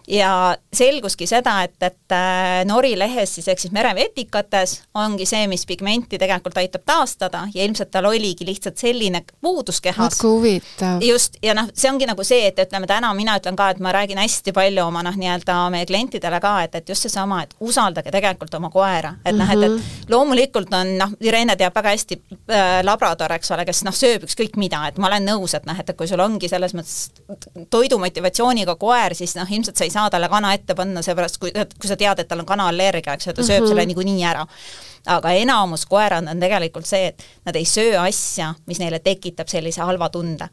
ja 0.07 0.57
selguski 0.73 1.27
seda, 1.27 1.63
et, 1.63 1.83
et 1.83 2.11
äh, 2.11 2.65
norilehes 2.65 3.35
siis 3.35 3.47
ehk 3.47 3.59
siis 3.59 3.71
merevetikates 3.73 4.81
ongi 4.93 5.25
see, 5.25 5.47
mis 5.47 5.65
pigmenti 5.65 6.17
tegelikult 6.17 6.57
aitab 6.57 6.81
taastada 6.85 7.47
ja 7.53 7.63
ilmselt 7.63 7.91
tal 7.91 8.05
oligi 8.05 8.45
lihtsalt 8.45 8.77
selline 8.77 9.23
puudus 9.41 9.81
kehas. 9.81 10.17
just, 11.01 11.38
ja 11.43 11.53
noh, 11.53 11.69
see 11.73 11.91
ongi 11.91 12.05
nagu 12.05 12.23
see, 12.23 12.47
et 12.47 12.59
ütleme 12.59 12.88
täna 12.88 13.13
mina 13.13 13.38
ütlen 13.38 13.55
ka, 13.55 13.69
et 13.69 13.79
ma 13.79 13.91
räägin 13.91 14.17
hästi 14.17 14.51
palju 14.51 14.70
palju 14.71 14.85
oma 14.87 15.03
noh, 15.03 15.15
nii-öelda 15.17 15.55
meie 15.73 15.85
klientidele 15.85 16.39
ka, 16.41 16.51
et, 16.65 16.75
et 16.79 16.89
just 16.89 17.05
seesama, 17.05 17.41
et 17.43 17.53
usaldage 17.59 18.11
tegelikult 18.13 18.53
oma 18.57 18.69
koera, 18.71 19.13
et 19.25 19.35
noh, 19.35 19.49
et, 19.49 19.63
et 19.65 19.71
mhm. 19.71 20.11
loomulikult 20.11 20.73
on 20.73 20.93
noh, 20.99 21.15
Irene 21.21 21.55
teab 21.59 21.75
väga 21.75 21.93
hästi 21.93 22.17
äh, 22.17 22.81
labrador, 22.85 23.33
eks 23.35 23.51
ole, 23.55 23.65
kes 23.67 23.83
noh, 23.87 23.95
sööb 23.95 24.25
ükskõik 24.27 24.57
mida, 24.61 24.83
et 24.89 24.99
ma 25.01 25.09
olen 25.09 25.27
nõus, 25.31 25.55
et 25.57 25.65
noh, 25.67 25.77
et, 25.77 25.93
kui 25.97 26.09
sul 26.09 26.21
ongi 26.23 26.49
selles 26.51 26.75
mõttes 26.77 27.11
toidumotivatsiooniga 27.73 28.77
koer, 28.79 29.15
siis 29.17 29.35
noh, 29.37 29.49
ilmselt 29.49 29.79
sa 29.79 29.87
ei 29.87 29.93
saa 29.93 30.09
talle 30.13 30.29
kana 30.31 30.53
ette 30.57 30.77
panna, 30.77 31.03
seepärast 31.05 31.41
kui, 31.41 31.51
kui 31.51 31.89
sa 31.89 31.99
tead, 31.99 32.23
et 32.23 32.29
tal 32.29 32.43
on 32.43 32.47
kanaallergia, 32.49 33.17
eks 33.17 33.27
ju, 33.27 33.35
ta 33.35 33.43
sööb 33.43 33.61
mm 33.61 33.65
-hmm. 33.65 33.73
selle 33.75 33.85
niikuinii 33.91 34.23
ära 34.25 34.45
aga 35.09 35.31
enamus 35.33 35.85
koerad 35.89 36.27
on 36.29 36.39
tegelikult 36.39 36.85
see, 36.85 37.07
et 37.07 37.23
nad 37.45 37.55
ei 37.55 37.65
söö 37.65 37.97
asja, 37.99 38.53
mis 38.67 38.79
neile 38.79 38.99
tekitab 38.99 39.47
sellise 39.49 39.81
halva 39.81 40.09
tunde 40.09 40.47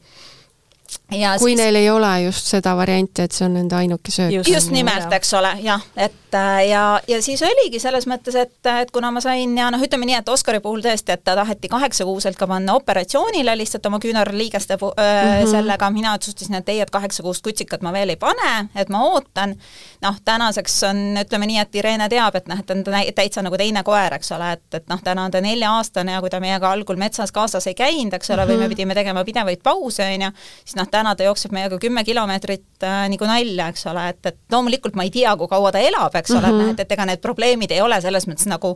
Ja 1.13 1.39
kui 1.41 1.53
siis, 1.55 1.61
neil 1.61 1.77
ei 1.77 1.91
ole 1.91 2.09
just 2.23 2.51
seda 2.51 2.75
varianti, 2.77 3.25
et 3.25 3.33
see 3.33 3.47
on 3.47 3.55
nende 3.57 3.77
ainuke 3.77 4.13
söök. 4.13 4.33
just, 4.33 4.49
just 4.53 4.71
nimelt, 4.73 5.13
eks 5.13 5.31
ole, 5.37 5.51
jah, 5.65 5.81
et 5.97 6.37
äh, 6.37 6.69
ja, 6.69 6.83
ja 7.09 7.19
siis 7.25 7.41
oligi 7.45 7.81
selles 7.81 8.05
mõttes, 8.09 8.37
et, 8.37 8.57
et 8.69 8.91
kuna 8.93 9.09
ma 9.13 9.21
sain 9.25 9.55
ja 9.57 9.71
noh, 9.73 9.81
ütleme 9.85 10.09
nii, 10.09 10.19
et 10.21 10.29
Oskari 10.29 10.61
puhul 10.65 10.81
tõesti, 10.85 11.13
et 11.17 11.25
ta 11.25 11.35
taheti 11.37 11.69
kaheksakuuselt 11.73 12.37
ka 12.41 12.49
panna 12.49 12.77
operatsioonile 12.77 13.57
lihtsalt 13.57 13.89
oma 13.89 14.01
küünarliigeste 14.05 14.77
mm 14.77 14.93
-hmm. 15.01 15.51
sellega, 15.51 15.91
mina 15.91 16.13
otsustasin, 16.17 16.61
et 16.61 16.69
ei, 16.69 16.81
et 16.81 16.91
kaheksakuust 16.91 17.45
kutsikat 17.45 17.83
ma 17.83 17.93
veel 17.93 18.13
ei 18.13 18.17
pane, 18.17 18.69
et 18.77 18.89
ma 18.89 19.05
ootan. 19.09 19.57
noh, 20.03 20.17
tänaseks 20.25 20.83
on, 20.89 20.97
ütleme 21.25 21.47
nii, 21.47 21.59
et 21.59 21.75
Irene 21.75 22.09
teab, 22.09 22.35
et 22.37 22.49
noh, 22.49 22.59
et 22.59 22.71
on 22.71 22.85
ta 22.85 23.01
täitsa 23.15 23.43
nagu 23.43 23.57
teine 23.57 23.83
koer, 23.83 24.15
eks 24.15 24.33
ole, 24.33 24.53
et, 24.53 24.75
et 24.75 24.89
noh, 24.89 25.01
täna 25.05 25.25
on 25.25 25.31
ta 25.31 25.41
nelja-aastane 25.41 26.13
ja 26.13 26.21
kui 26.21 26.31
ta 26.31 26.41
meiega 26.41 26.71
algul 26.71 26.97
metsas 26.97 27.33
kaasas 27.33 27.67
ei 27.67 27.75
käinud, 27.75 28.13
eks 28.15 28.31
ole 28.31 28.45
mm, 28.45 28.51
-hmm. 28.51 28.55
või 28.55 28.59
me 28.59 28.69
pidime 28.69 28.95
tegema 28.95 29.25
pidevaid 29.25 29.63
pause, 29.63 30.05
on 30.15 30.23
ju, 30.23 30.31
siis 30.65 30.78
noh, 30.79 30.89
täna 30.91 31.15
ta 31.17 31.27
jookseb 31.27 31.53
meiega 31.55 31.79
kümme 31.83 32.05
kilomeetrit 32.07 32.87
äh, 32.87 33.05
nagu 33.13 33.29
nalja, 33.29 33.69
eks 33.73 33.87
ole, 33.91 34.05
et, 34.13 34.21
et 34.31 34.39
loomulikult 34.53 34.97
ma 34.99 35.07
ei 35.07 35.13
tea, 35.15 35.35
kui 35.39 35.51
kaua 35.51 35.73
ta 35.75 35.83
elab, 35.83 36.15
eks 36.19 36.35
ole 36.37 36.47
mm, 36.47 36.61
-hmm. 36.61 36.71
et, 36.73 36.81
et, 36.81 36.87
et 36.87 36.97
ega 36.97 37.07
need 37.09 37.23
probleemid 37.25 37.75
ei 37.75 37.83
ole 37.85 38.01
selles 38.05 38.29
mõttes 38.31 38.49
nagu 38.51 38.75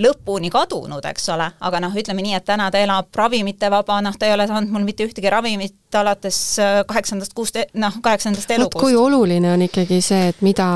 lõpuni 0.00 0.50
kadunud, 0.52 1.04
eks 1.10 1.28
ole, 1.34 1.50
aga 1.60 1.80
noh, 1.84 1.94
ütleme 1.94 2.24
nii, 2.26 2.34
et 2.40 2.44
täna 2.44 2.70
ta 2.70 2.82
elab 2.82 3.14
ravimite 3.14 3.70
vaba, 3.70 4.00
noh, 4.04 4.16
ta 4.18 4.26
ei 4.26 4.34
ole 4.34 4.46
saanud 4.50 4.74
mul 4.74 4.86
mitte 4.86 5.06
ühtegi 5.06 5.30
ravimit 5.30 5.94
alates 5.94 6.58
äh, 6.58 6.80
kaheksandast 6.88 7.34
kuust, 7.34 7.56
e-, 7.56 7.68
noh, 7.78 7.94
kaheksandast 8.02 8.50
elukuust. 8.50 8.82
kui 8.82 8.96
oluline 8.96 9.52
on 9.52 9.62
ikkagi 9.68 10.00
see, 10.02 10.28
et 10.32 10.42
mida 10.42 10.66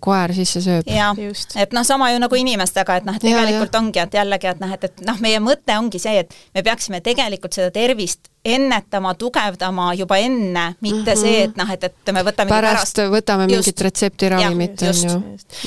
koer 0.00 0.34
sisse 0.34 0.64
sööb? 0.64 0.90
jah, 0.90 1.16
et 1.56 1.72
noh, 1.76 1.86
sama 1.86 2.10
ju 2.12 2.18
nagu 2.22 2.40
inimestega, 2.42 3.00
et 3.00 3.08
noh, 3.08 3.16
et 3.16 3.22
tegelikult 3.22 3.70
ja, 3.70 3.78
ja. 3.78 3.84
ongi, 3.84 4.02
et 4.02 4.18
jällegi, 4.20 4.50
et 4.54 4.60
noh, 4.60 4.74
et, 4.74 4.90
et 4.90 5.06
noh, 5.06 5.22
meie 5.22 5.40
mõte 5.44 5.78
ongi 5.78 6.02
see, 6.02 6.24
et 6.24 6.36
me 6.54 6.64
peaksime 6.66 7.00
tegelikult 7.04 7.56
seda 7.56 7.70
tervist 7.74 8.29
ennetama, 8.44 9.14
tugevdama 9.14 9.94
juba 9.94 10.16
enne, 10.16 10.74
mitte 10.80 11.14
mm 11.14 11.16
-hmm. 11.16 11.20
see, 11.20 11.42
et 11.42 11.56
noh, 11.56 11.70
et, 11.70 11.84
et 11.84 12.12
me 12.12 12.22
võtame 12.24 12.48
pärast, 12.48 12.96
pärast 12.96 13.12
võtame 13.12 13.42
just. 13.42 13.56
mingit 13.56 13.80
retseptiravimit, 13.80 14.82
on 14.82 14.88
ju. 14.88 15.10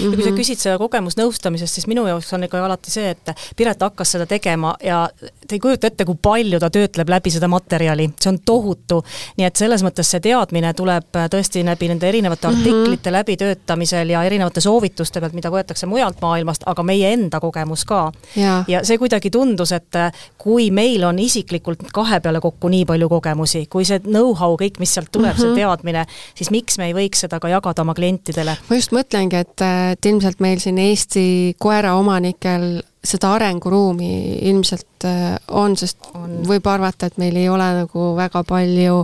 ja 0.03 0.09
kui 0.15 0.23
sa 0.23 0.29
mhm. 0.29 0.37
küsid 0.39 0.59
seda 0.59 0.77
kogemusnõustamisest, 0.77 1.73
siis 1.73 1.87
minu 1.87 2.07
jaoks 2.07 2.33
on 2.33 2.43
ikka 2.43 2.65
alati 2.65 2.91
see, 2.91 3.09
et 3.09 3.31
Piret 3.55 3.81
hakkas 3.81 4.11
seda 4.11 4.25
tegema 4.25 4.73
ja 4.83 5.09
te 5.47 5.55
ei 5.55 5.59
kujuta 5.59 5.87
ette, 5.87 6.05
kui 6.05 6.15
palju 6.21 6.59
ta 6.59 6.69
töötleb 6.69 7.09
läbi 7.09 7.31
seda 7.31 7.47
materjali, 7.47 8.09
see 8.19 8.31
on 8.31 8.39
tohutu. 8.45 9.03
nii 9.37 9.45
et 9.45 9.55
selles 9.55 9.83
mõttes 9.83 10.09
see 10.09 10.19
teadmine 10.19 10.73
tuleb 10.73 11.13
tõesti 11.29 11.65
läbi 11.65 11.87
nende 11.87 12.09
erinevate 12.09 12.47
mm 12.47 12.53
-hmm. 12.53 12.57
artiklite 12.57 13.11
läbitöötamisel 13.11 14.09
ja 14.09 14.23
erinevate 14.23 14.61
soovituste 14.61 15.19
pealt, 15.19 15.33
mida 15.33 15.49
võetakse 15.49 15.85
mujalt 15.85 16.21
maailmast, 16.21 16.63
aga 16.65 16.83
meie 16.83 17.13
enda 17.13 17.39
kogemus 17.39 17.85
ka. 17.85 18.11
ja 18.67 18.83
see 18.83 18.97
kuidagi 18.97 19.29
tundus, 19.29 19.71
et 19.71 19.93
kui 20.37 20.71
meil 20.71 21.03
on 21.03 21.19
isiklikult 21.19 21.79
kahe 21.93 22.19
peale 22.19 22.39
kokku 22.39 22.62
kokku 22.63 22.71
nii 22.71 22.85
palju 22.87 23.09
kogemusi, 23.11 23.65
kui 23.71 23.83
see 23.87 23.99
know-how, 24.05 24.55
kõik, 24.59 24.79
mis 24.79 24.93
sealt 24.95 25.11
tuleb 25.11 25.33
mm, 25.33 25.35
-hmm. 25.35 25.41
see 25.41 25.49
mhm. 25.49 25.59
teadmine, 25.59 26.05
siis 26.35 26.51
miks 26.51 26.77
me 26.79 26.87
ei 26.87 26.95
võiks 26.95 27.25
seda 27.25 27.39
ka 27.39 27.51
jagada 27.51 27.83
oma 27.83 27.93
klientidele? 27.93 28.55
ma 28.69 28.75
just 28.75 28.95
mõtlengi, 28.95 29.35
et, 29.35 29.61
et 29.91 30.05
ilmselt 30.05 30.39
meil 30.39 30.59
siin 30.63 30.79
Eesti 30.79 31.55
koeraomanikel 31.59 32.81
seda 33.03 33.33
arenguruumi 33.35 34.39
ilmselt 34.49 35.05
äh, 35.05 35.35
on, 35.51 35.75
sest 35.75 35.97
on. 36.15 36.43
võib 36.47 36.67
arvata, 36.67 37.07
et 37.07 37.17
meil 37.17 37.35
ei 37.35 37.49
ole 37.49 37.67
nagu 37.83 38.13
väga 38.15 38.43
palju 38.47 39.03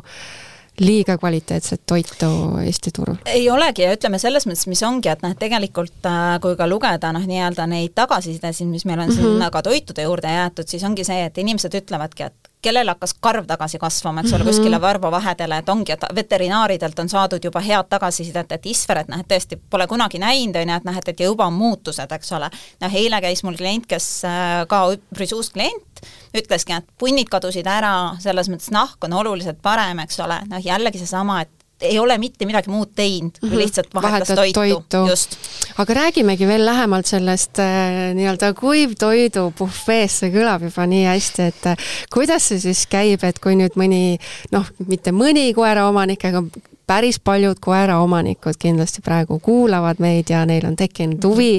liiga 0.80 1.18
kvaliteetset 1.20 1.82
toitu 1.84 2.30
Eesti 2.64 2.94
turul? 2.96 3.20
ei 3.26 3.50
olegi 3.52 3.84
ja 3.84 3.92
ütleme 3.92 4.20
selles 4.20 4.48
mõttes, 4.48 4.70
mis 4.72 4.84
ongi, 4.88 5.12
et 5.12 5.26
noh, 5.26 5.36
et 5.36 5.42
tegelikult 5.42 6.08
äh, 6.08 6.38
kui 6.40 6.56
ka 6.56 6.68
lugeda 6.70 7.12
noh, 7.12 7.28
nii-öelda 7.28 7.68
neid 7.68 7.92
tagasisidesid, 8.00 8.72
mis 8.72 8.88
meil 8.88 9.02
on 9.02 9.10
mm 9.10 9.18
-hmm. 9.18 9.36
sinna 9.36 9.52
ka 9.52 9.62
toitude 9.68 10.08
juurde 10.08 10.32
jäetud, 10.32 10.68
siis 10.68 10.84
ongi 10.88 11.04
see, 11.04 11.26
et 11.26 11.38
inimesed 11.44 11.76
ütlevadki, 11.84 12.32
et 12.32 12.49
kellel 12.62 12.92
hakkas 12.92 13.14
karv 13.20 13.46
tagasi 13.48 13.80
kasvama, 13.80 14.22
eks 14.22 14.34
ole 14.34 14.44
mm 14.44 14.50
-hmm., 14.50 14.56
kuskile 14.56 14.82
varbavahedele, 14.82 15.58
et 15.58 15.70
ongi, 15.70 15.92
et 15.92 16.04
veterinaaridelt 16.16 17.00
on 17.00 17.10
saadud 17.10 17.44
juba 17.44 17.60
head 17.60 17.90
tagasisidet, 17.90 18.52
et 18.52 18.66
Isver, 18.66 18.98
et 18.98 19.08
noh, 19.08 19.20
et 19.20 19.28
tõesti 19.28 19.60
pole 19.70 19.88
kunagi 19.88 20.20
näinud, 20.20 20.56
on 20.56 20.70
ju, 20.70 20.76
et 20.76 20.84
noh, 20.84 20.98
et, 20.98 21.08
et 21.10 21.20
juba 21.20 21.46
on 21.46 21.54
muutused, 21.54 22.12
eks 22.12 22.32
ole. 22.32 22.50
noh, 22.82 22.96
eile 22.96 23.22
käis 23.22 23.44
mul 23.44 23.56
klient, 23.56 23.88
kes 23.88 24.26
äh, 24.26 24.68
ka 24.68 24.82
üpris 24.92 25.34
uus 25.34 25.50
klient, 25.50 26.04
ütleski, 26.36 26.74
et 26.74 26.86
punnid 26.98 27.30
kadusid 27.30 27.68
ära, 27.68 28.16
selles 28.20 28.50
mõttes 28.50 28.72
nahk 28.72 29.04
on 29.04 29.14
oluliselt 29.14 29.62
parem, 29.62 30.00
eks 30.00 30.20
ole, 30.20 30.42
noh 30.50 30.66
jällegi 30.66 31.00
seesama, 31.00 31.42
et 31.42 31.59
ei 31.82 32.00
ole 32.00 32.18
mitte 32.18 32.46
midagi 32.46 32.72
muud 32.72 32.92
teinud 32.96 33.32
mm, 33.32 33.48
-hmm. 33.48 33.54
kui 33.54 33.62
lihtsalt 33.64 33.94
vahetas 33.96 34.36
toitu, 34.36 34.60
toitu., 34.60 35.04
just. 35.10 35.38
aga 35.78 35.94
räägimegi 35.94 36.48
veel 36.48 36.66
lähemalt 36.66 37.06
sellest 37.06 37.60
äh, 37.60 38.14
nii-öelda 38.16 38.54
kuivtoidu 38.54 39.52
puhveest, 39.58 40.24
see 40.24 40.34
kõlab 40.34 40.66
juba 40.68 40.86
nii 40.86 41.06
hästi, 41.08 41.48
et 41.54 41.70
äh, 41.74 41.88
kuidas 42.14 42.50
see 42.52 42.60
siis 42.60 42.86
käib, 42.88 43.24
et 43.24 43.40
kui 43.40 43.56
nüüd 43.60 43.80
mõni 43.80 44.20
noh, 44.52 44.68
mitte 44.88 45.16
mõni 45.16 45.54
koeraomanik, 45.56 46.26
aga 46.26 46.44
päris 46.90 47.20
paljud 47.22 47.60
koeraomanikud 47.62 48.58
kindlasti 48.60 49.04
praegu 49.06 49.40
kuulavad 49.40 50.02
meid 50.02 50.32
ja 50.34 50.42
neil 50.50 50.66
on 50.66 50.76
tekkinud 50.80 51.26
huvi 51.30 51.52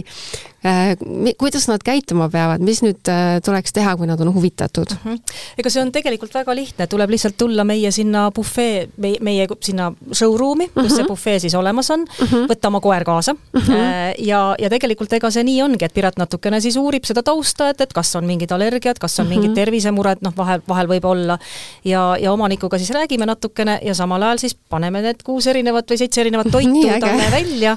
Äh, 0.67 0.97
kuidas 1.39 1.69
nad 1.69 1.81
käituma 1.81 2.27
peavad, 2.29 2.61
mis 2.61 2.83
nüüd 2.85 3.09
äh, 3.09 3.39
tuleks 3.41 3.73
teha, 3.73 3.95
kui 3.97 4.05
nad 4.05 4.21
on 4.21 4.29
huvitatud 4.35 4.91
mm? 4.93 5.15
-hmm. 5.15 5.37
ega 5.57 5.71
see 5.73 5.81
on 5.81 5.93
tegelikult 5.93 6.35
väga 6.37 6.53
lihtne, 6.55 6.87
tuleb 6.87 7.11
lihtsalt 7.11 7.39
tulla 7.41 7.65
meie 7.65 7.89
sinna 7.91 8.27
bufee, 8.31 8.89
meie, 8.97 9.17
meie 9.25 9.47
sinna 9.65 9.87
showroom'i 10.13 10.67
mm, 10.67 10.73
-hmm. 10.75 10.83
kus 10.83 10.93
see 10.97 11.03
mhm. 11.03 11.09
bufee 11.09 11.39
siis 11.39 11.55
olemas 11.55 11.91
on 11.91 12.01
mm, 12.01 12.27
-hmm. 12.27 12.45
võtta 12.51 12.69
oma 12.69 12.81
koer 12.81 13.05
kaasa 13.05 13.33
mm. 13.33 13.61
-hmm. 13.61 14.13
ja, 14.19 14.55
ja 14.59 14.71
tegelikult 14.71 15.13
ega 15.13 15.31
see 15.31 15.45
nii 15.45 15.63
ongi, 15.63 15.85
et 15.85 15.95
Piret 15.95 16.19
natukene 16.19 16.61
siis 16.61 16.77
uurib 16.77 17.09
seda 17.09 17.23
tausta, 17.23 17.69
et, 17.69 17.81
et 17.81 17.93
kas 17.93 18.17
on 18.17 18.27
mingid 18.27 18.53
allergiad, 18.53 18.99
kas 18.99 19.21
on 19.21 19.27
mm 19.27 19.33
-hmm. 19.33 19.39
mingid 19.39 19.55
tervisemured, 19.55 20.19
noh, 20.21 20.37
vahel, 20.37 20.61
vahel 20.69 20.87
võib 20.87 21.05
olla. 21.05 21.39
ja, 21.85 22.17
ja 22.21 22.33
omanikuga 22.33 22.79
siis 22.79 22.91
räägime 22.91 23.27
natukene 23.27 23.79
ja 23.83 23.95
samal 23.95 24.23
ajal 24.23 24.39
siis 24.39 24.57
paneme 24.69 25.03
need 25.03 25.20
kuus 25.27 25.47
erinevat 25.51 25.91
või 25.91 26.01
seitse 26.01 26.21
erinevat 26.21 26.51
toitu 26.57 26.87
talle 27.01 27.31
välja 27.33 27.77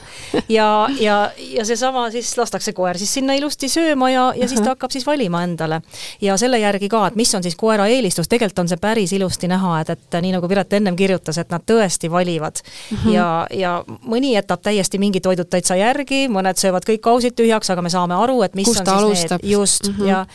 ja, 0.50 0.68
ja, 1.00 1.18
ja 1.38 1.66
seesama 1.66 2.10
siis 2.12 2.34
lastakse 2.38 2.74
koer 2.74 2.98
siis 2.98 3.14
sinna 3.14 3.34
ilusti 3.38 3.70
sööma 3.70 4.10
ja, 4.12 4.26
ja 4.36 4.48
siis 4.48 4.62
ta 4.62 4.74
hakkab 4.74 4.92
siis 4.92 5.06
valima 5.08 5.44
endale. 5.44 5.82
ja 6.22 6.38
selle 6.38 6.60
järgi 6.60 6.90
ka, 6.90 7.06
et 7.08 7.16
mis 7.20 7.34
on 7.36 7.44
siis 7.44 7.56
koera 7.60 7.88
eelistus, 7.88 8.30
tegelikult 8.32 8.64
on 8.64 8.72
see 8.72 8.82
päris 8.82 9.14
ilusti 9.14 9.50
näha, 9.52 9.80
et, 9.82 9.94
et 9.96 10.20
nii 10.22 10.36
nagu 10.36 10.48
Piret 10.48 10.74
ennem 10.74 10.96
kirjutas, 10.96 11.38
et 11.42 11.50
nad 11.54 11.64
tõesti 11.66 12.12
valivad 12.12 12.62
mm. 12.64 12.98
-hmm. 12.98 13.14
ja, 13.14 13.28
ja 13.52 13.74
mõni 14.06 14.34
jätab 14.34 14.62
täiesti 14.62 15.00
mingi 15.02 15.22
toidud 15.22 15.50
täitsa 15.50 15.76
järgi, 15.80 16.28
mõned 16.30 16.60
söövad 16.60 16.86
kõik 16.88 17.02
kausid 17.02 17.36
tühjaks, 17.40 17.72
aga 17.74 17.82
me 17.82 17.90
saame 17.90 18.16
aru, 18.16 18.42
et 18.44 18.56
mis 18.56 18.68
Kust 18.68 18.82
on 18.82 18.86
siis 18.86 19.04
alustab? 19.04 19.44
need, 19.44 19.52
just 19.52 19.88
mm, 19.88 19.96
-hmm. 19.98 20.08
ja 20.08 20.26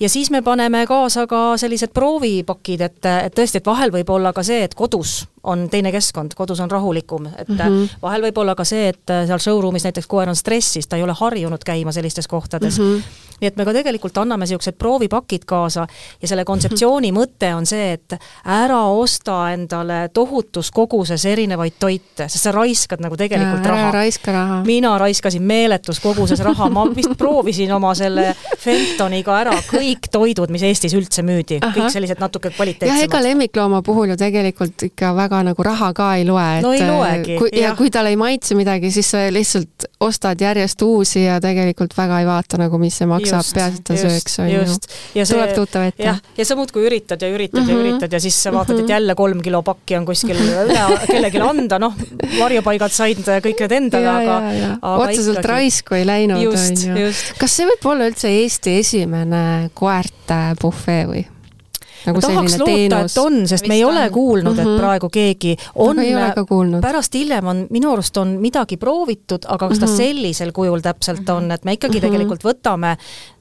ja 0.00 0.08
siis 0.08 0.30
me 0.30 0.42
paneme 0.42 0.86
kaasa 0.86 1.26
ka 1.26 1.56
sellised 1.56 1.92
proovipakid, 1.94 2.80
et, 2.80 3.04
et 3.24 3.34
tõesti, 3.34 3.62
et 3.62 3.66
vahel 3.66 3.92
võib 3.92 4.10
olla 4.10 4.32
ka 4.32 4.42
see, 4.42 4.62
et 4.64 4.74
kodus 4.74 5.26
on 5.48 5.68
teine 5.72 5.92
keskkond, 5.94 6.36
kodus 6.36 6.60
on 6.60 6.70
rahulikum, 6.70 7.26
et 7.26 7.48
mm 7.48 7.56
-hmm. 7.56 7.96
vahel 8.02 8.28
võib 8.28 8.38
olla 8.38 8.54
ka 8.54 8.64
see, 8.64 8.88
et 8.88 9.14
seal 9.26 9.38
showroom'is 9.38 9.88
näiteks 9.88 10.06
koer 10.06 10.28
on 10.28 10.36
stressis, 10.36 10.86
ta 10.86 10.96
ei 10.96 11.02
ole 11.02 11.14
harjunud 11.16 11.64
käima 11.64 11.92
sellistes 11.92 12.28
kohtades 12.28 12.78
mm. 12.78 12.94
-hmm 12.94 13.26
nii 13.40 13.48
et 13.48 13.58
me 13.58 13.64
ka 13.66 13.72
tegelikult 13.76 14.18
anname 14.18 14.46
niisugused 14.46 14.76
proovipakid 14.78 15.44
kaasa 15.48 15.86
ja 16.22 16.30
selle 16.30 16.44
kontseptsiooni 16.48 17.10
mõte 17.14 17.50
on 17.54 17.66
see, 17.68 17.92
et 17.94 18.16
ära 18.44 18.80
osta 18.90 19.36
endale 19.54 20.00
tohutus 20.14 20.70
koguses 20.74 21.24
erinevaid 21.28 21.78
toite, 21.78 22.26
sest 22.26 22.48
sa 22.48 22.52
raiskad 22.54 23.02
nagu 23.04 23.18
tegelikult 23.18 23.62
ja, 23.62 23.70
raha. 23.70 23.92
raiska 23.94 24.34
raha. 24.34 24.60
mina 24.66 24.96
raiskasin 24.98 25.42
meeletus 25.46 26.02
koguses 26.02 26.42
raha, 26.44 26.68
ma 26.74 26.86
vist 26.94 27.14
proovisin 27.18 27.72
oma 27.74 27.94
selle 27.98 28.32
Fentoniga 28.58 29.36
ära 29.38 29.54
kõik 29.68 30.10
toidud, 30.12 30.50
mis 30.50 30.64
Eestis 30.66 30.96
üldse 30.98 31.22
müüdi, 31.26 31.60
kõik 31.62 31.92
sellised 31.94 32.18
natuke 32.22 32.50
kvaliteetsemad. 32.50 32.98
jah, 32.98 33.06
ega 33.06 33.22
lemmiklooma 33.22 33.82
puhul 33.86 34.14
ju 34.14 34.18
tegelikult 34.18 34.88
ikka 34.90 35.14
väga 35.16 35.37
nagu 35.46 35.62
raha 35.62 35.92
ka 35.96 36.12
ei 36.18 36.26
loe, 36.28 36.60
no 36.64 36.72
ei 36.76 36.84
loegi, 36.86 37.38
kui, 37.40 37.52
ja 37.56 37.74
kui 37.78 37.90
talle 37.94 38.12
ei 38.14 38.20
maitse 38.20 38.56
midagi, 38.58 38.90
siis 38.94 39.10
sa 39.14 39.24
lihtsalt 39.32 39.88
ostad 40.04 40.40
järjest 40.40 40.82
uusi 40.82 41.24
ja 41.24 41.40
tegelikult 41.42 41.96
väga 41.96 42.20
ei 42.22 42.26
vaata 42.28 42.60
nagu, 42.60 42.78
mis 42.78 42.98
see 42.98 43.08
maksab 43.08 43.38
maksab, 43.38 43.58
peaasi, 43.58 43.78
et 43.78 43.86
ta 43.86 43.96
sööks, 43.98 44.36
on 44.42 44.50
ju. 44.52 45.24
tuleb 45.32 45.54
tuttav 45.56 45.86
ette. 45.88 46.04
jah, 46.04 46.20
ja 46.38 46.46
sa 46.48 46.56
muudkui 46.58 46.84
üritad 46.88 47.22
ja 47.22 47.30
üritad 47.32 47.62
mm 47.62 47.66
-hmm. 47.66 47.70
ja 47.70 47.76
mhm. 47.76 47.86
üritad 47.86 48.12
ja 48.12 48.20
siis 48.20 48.42
sa 48.42 48.52
vaatad, 48.52 48.76
et 48.78 48.82
mhm. 48.82 48.90
jälle 48.90 49.14
kolm 49.14 49.42
kilo 49.42 49.62
pakki 49.62 49.96
on 49.96 50.06
kuskil 50.06 50.36
üle 50.36 50.78
kellelegi 51.06 51.40
anda, 51.40 51.78
noh, 51.78 51.94
varjupaigad 52.38 52.92
said 52.92 53.18
kõik 53.18 53.64
need 53.64 53.72
endale, 53.72 54.08
aga, 54.08 54.36
aga 54.82 54.94
otseselt 55.04 55.38
ikkagi... 55.38 55.48
raisku 55.48 55.94
ei 55.94 56.06
läinud, 56.06 56.46
on 56.46 57.00
ju. 57.02 57.10
kas 57.38 57.56
see 57.56 57.66
võib 57.66 57.90
olla 57.92 58.10
üldse 58.10 58.28
Eesti 58.28 58.78
esimene 58.78 59.70
koerte 59.74 60.54
bufee 60.60 61.04
või? 61.08 61.26
Nagu 62.08 62.22
tahaks 62.24 62.58
loota, 62.58 63.00
et 63.04 63.18
on, 63.22 63.38
sest 63.46 63.64
Vist 63.64 63.70
me 63.70 63.78
ei 63.78 63.84
on. 63.84 63.92
ole 63.92 64.10
kuulnud 64.10 64.52
mm, 64.52 64.58
-hmm. 64.58 64.60
et 64.60 64.68
mhm. 64.68 64.80
praegu 64.80 65.08
keegi 65.08 65.56
on, 65.74 65.96
pärast 66.82 67.14
hiljem 67.14 67.46
on, 67.46 67.66
minu 67.70 67.92
arust 67.92 68.16
on 68.16 68.36
midagi 68.42 68.76
proovitud, 68.76 69.46
aga 69.46 69.68
kas 69.68 69.78
ta 69.78 69.86
mm 69.86 69.92
-hmm. 69.92 69.96
sellisel 69.96 70.52
kujul 70.52 70.80
täpselt 70.80 71.20
mm 71.20 71.26
-hmm. 71.26 71.44
on, 71.44 71.50
et 71.50 71.64
me 71.64 71.72
ikkagi 71.72 71.98
mm 71.98 71.98
-hmm. 71.98 72.10
tegelikult 72.10 72.44
võtame 72.44 72.96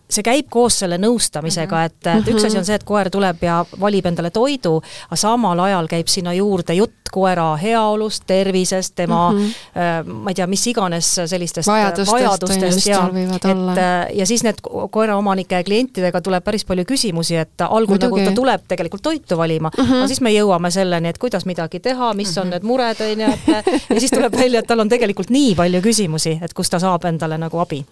see 0.09 0.23
käib 0.23 0.47
koos 0.49 0.79
selle 0.83 0.97
nõustamisega, 1.01 1.83
et, 1.89 1.99
et 2.13 2.29
üks 2.31 2.45
asi 2.47 2.59
on 2.59 2.65
see, 2.67 2.77
et 2.79 2.85
koer 2.87 3.09
tuleb 3.11 3.41
ja 3.43 3.59
valib 3.79 4.07
endale 4.07 4.31
toidu, 4.31 4.77
aga 5.09 5.19
samal 5.19 5.59
ajal 5.67 5.89
käib 5.91 6.07
sinna 6.11 6.33
juurde 6.37 6.77
jutt 6.77 7.11
koera 7.11 7.55
heaolust, 7.59 8.23
tervisest, 8.27 8.95
tema 8.95 9.31
mm, 9.31 9.37
-hmm. 9.37 10.13
ma 10.23 10.31
ei 10.31 10.35
tea, 10.35 10.47
mis 10.47 10.67
iganes 10.67 11.11
sellistest 11.25 11.67
vajadustest, 11.67 12.11
vajadustest 12.11 12.87
ja 12.87 13.01
et 13.35 14.17
ja 14.19 14.25
siis 14.25 14.43
need 14.43 14.59
koeraomanike 14.91 15.63
klientidega 15.63 16.21
tuleb 16.21 16.43
päris 16.43 16.65
palju 16.65 16.85
küsimusi, 16.85 17.35
et 17.35 17.61
algul 17.61 17.95
Muidugi. 17.95 18.21
nagu 18.21 18.29
ta 18.29 18.35
tuleb 18.35 18.67
tegelikult 18.67 19.01
toitu 19.01 19.37
valima 19.37 19.71
mm, 19.77 19.83
-hmm. 19.83 19.97
aga 19.97 20.07
siis 20.07 20.21
me 20.21 20.31
jõuame 20.31 20.71
selleni, 20.71 21.07
et 21.07 21.17
kuidas 21.17 21.45
midagi 21.45 21.79
teha, 21.79 22.13
mis 22.13 22.27
mm 22.27 22.33
-hmm. 22.33 22.41
on 22.41 22.47
mhm. 22.47 22.53
need 22.53 22.63
mured, 22.63 23.01
on 23.01 23.21
ju, 23.21 23.33
et 23.57 23.65
ja 23.95 23.99
siis 23.99 24.11
tuleb 24.11 24.33
välja, 24.37 24.59
et 24.59 24.67
tal 24.67 24.79
on 24.79 24.89
tegelikult 24.89 25.29
nii 25.29 25.55
palju 25.55 25.81
küsimusi, 25.81 26.39
et 26.41 26.53
kust 26.53 26.71
ta 26.71 26.79
saab 26.79 27.05
endale 27.05 27.37
nagu 27.37 27.59
abi 27.59 27.85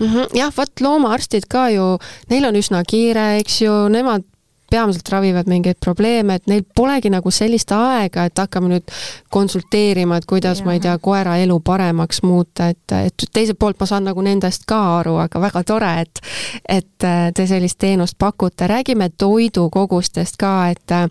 mm. 0.00 0.06
-hmm. 0.06 0.36
jah, 0.36 0.52
vot 0.56 0.80
loomaarstid 0.80 1.46
ka 1.48 1.68
ju, 1.70 1.98
neil 2.28 2.48
on 2.48 2.56
üsna 2.56 2.82
kiire, 2.84 3.38
eks 3.40 3.60
ju, 3.62 3.88
nemad 3.88 4.24
peamiselt 4.70 5.08
ravivad 5.12 5.48
mingeid 5.50 5.80
probleeme, 5.80 6.38
et 6.38 6.46
neil 6.50 6.64
polegi 6.76 7.10
nagu 7.12 7.30
sellist 7.34 7.72
aega, 7.74 8.26
et 8.28 8.38
hakkame 8.38 8.70
nüüd 8.74 8.94
konsulteerima, 9.32 10.20
et 10.20 10.28
kuidas, 10.30 10.62
ma 10.66 10.76
ei 10.76 10.82
tea, 10.84 10.96
koera 11.02 11.36
elu 11.42 11.58
paremaks 11.64 12.22
muuta, 12.26 12.70
et, 12.70 12.96
et 12.96 13.26
teiselt 13.32 13.58
poolt 13.60 13.80
ma 13.80 13.88
saan 13.90 14.06
nagu 14.08 14.22
nendest 14.24 14.66
ka 14.70 14.80
aru, 15.00 15.16
aga 15.22 15.42
väga 15.42 15.64
tore, 15.66 15.92
et 16.04 16.22
et 16.68 17.04
äh, 17.04 17.30
te 17.34 17.46
sellist 17.46 17.78
teenust 17.78 18.18
pakute. 18.18 18.66
räägime 18.66 19.10
toidukogustest 19.18 20.36
ka, 20.40 20.70
et 20.70 20.94
äh, 20.94 21.08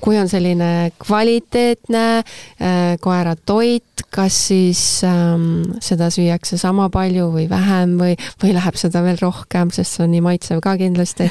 kui 0.00 0.18
on 0.18 0.28
selline 0.28 0.92
kvaliteetne 0.98 2.04
äh, 2.18 2.96
koera 3.00 3.36
toit, 3.36 3.84
kas 4.12 4.36
siis 4.48 4.82
ähm, 5.04 5.62
seda 5.80 6.10
süüakse 6.12 6.58
sama 6.60 6.88
palju 6.92 7.30
või 7.32 7.46
vähem 7.50 7.96
või, 8.00 8.16
või 8.42 8.52
läheb 8.56 8.76
seda 8.80 9.02
veel 9.04 9.18
rohkem, 9.20 9.70
sest 9.72 9.96
see 9.96 10.04
on 10.06 10.12
nii 10.12 10.24
maitsev 10.24 10.60
ka 10.64 10.74
kindlasti 10.80 11.30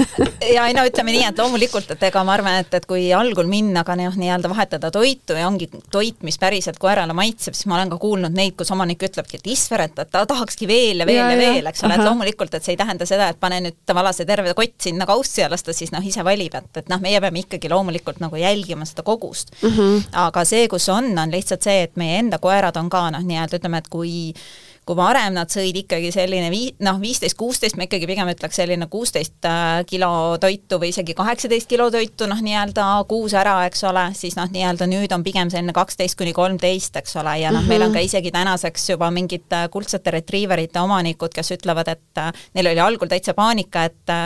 ja 0.56 0.66
ei 0.68 0.76
no 0.76 0.84
ütleme 0.88 1.12
nii, 1.12 1.21
nii, 1.22 1.30
et 1.30 1.38
loomulikult, 1.38 1.90
et 1.94 2.02
ega 2.08 2.22
ma 2.26 2.34
arvan, 2.36 2.58
et, 2.62 2.74
et 2.74 2.86
kui 2.88 3.06
algul 3.14 3.46
minna 3.50 3.84
ka 3.86 3.94
noh, 3.98 4.14
nii-öelda 4.18 4.50
vahetada 4.50 4.90
toitu 4.94 5.36
ja 5.38 5.46
ongi 5.48 5.68
toit, 5.92 6.18
mis 6.26 6.38
päriselt 6.40 6.80
koerale 6.82 7.14
maitseb, 7.16 7.56
siis 7.56 7.68
ma 7.70 7.78
olen 7.78 7.92
ka 7.92 7.98
kuulnud 8.02 8.34
neid, 8.34 8.56
kus 8.58 8.72
omanik 8.74 9.02
ütlebki, 9.06 9.38
et 9.38 9.50
isver, 9.54 9.86
et 9.86 10.02
ta 10.02 10.24
tahakski 10.28 10.68
veel 10.70 11.04
ja 11.04 11.08
veel 11.08 11.20
ja, 11.20 11.28
ja 11.30 11.38
veel, 11.38 11.70
eks 11.70 11.84
ole, 11.86 11.98
et 11.98 12.04
loomulikult, 12.06 12.56
et 12.58 12.66
see 12.66 12.74
ei 12.74 12.80
tähenda 12.80 13.08
seda, 13.08 13.30
et 13.32 13.40
pane 13.42 13.60
nüüd 13.68 13.94
vala 13.94 14.14
see 14.16 14.28
terve 14.28 14.54
kott 14.58 14.76
sinna 14.82 15.06
kaussi 15.08 15.44
ja 15.44 15.50
las 15.52 15.66
ta 15.66 15.76
siis 15.76 15.92
noh, 15.94 16.02
ise 16.06 16.24
valib, 16.26 16.56
et, 16.58 16.82
et 16.82 16.90
noh, 16.92 17.02
meie 17.02 17.20
peame 17.22 17.44
ikkagi 17.44 17.70
loomulikult 17.72 18.22
nagu 18.24 18.40
jälgima 18.40 18.88
seda 18.88 19.04
kogust 19.06 19.54
mm. 19.60 19.68
-hmm. 19.68 20.10
aga 20.26 20.44
see, 20.48 20.66
kus 20.72 20.88
on, 20.92 21.12
on 21.18 21.32
lihtsalt 21.32 21.62
see, 21.62 21.86
et 21.86 21.96
meie 22.00 22.18
enda 22.24 22.40
koerad 22.42 22.76
on 22.80 22.90
ka 22.90 23.08
noh, 23.14 23.24
nii-öelda 23.26 23.60
ütleme, 23.60 23.82
et 23.82 23.90
kui 23.92 24.34
kui 24.86 24.96
varem 24.98 25.36
nad 25.36 25.50
sõid 25.52 25.76
ikkagi 25.84 26.10
selline 26.14 26.48
vii-, 26.50 26.72
noh, 26.82 26.98
viisteist, 27.02 27.36
kuusteist, 27.38 27.76
ma 27.78 27.86
ikkagi 27.86 28.08
pigem 28.10 28.30
ütleks 28.32 28.58
selline 28.58 28.88
kuusteist 28.90 29.46
äh, 29.46 29.82
kilo 29.86 30.38
toitu 30.42 30.80
või 30.82 30.90
isegi 30.90 31.14
kaheksateist 31.18 31.70
kilo 31.70 31.86
toitu 31.94 32.26
noh, 32.30 32.40
nii-öelda 32.42 32.86
kuus 33.10 33.36
ära, 33.38 33.60
eks 33.68 33.84
ole, 33.86 34.08
siis 34.18 34.34
noh, 34.38 34.50
nii-öelda 34.50 34.88
nüüd 34.90 35.14
on 35.14 35.22
pigem 35.22 35.52
selline 35.54 35.74
kaksteist 35.76 36.18
kuni 36.18 36.34
kolmteist, 36.34 36.98
eks 36.98 37.14
ole, 37.22 37.36
ja 37.44 37.52
noh 37.52 37.60
mm 37.60 37.64
-hmm., 37.64 37.76
meil 37.76 37.86
on 37.86 37.94
ka 37.94 38.00
mhm. 38.00 38.08
isegi 38.10 38.34
tänaseks 38.34 38.90
juba 38.90 39.10
mingid 39.14 39.54
äh, 39.54 39.68
kuldsete 39.70 40.10
retriiverite 40.18 40.82
omanikud, 40.82 41.30
kes 41.34 41.54
ütlevad, 41.58 41.88
et 41.94 42.18
äh, 42.18 42.32
neil 42.54 42.72
oli 42.74 42.82
algul 42.82 43.08
täitsa 43.08 43.34
paanika, 43.38 43.84
et 43.84 44.16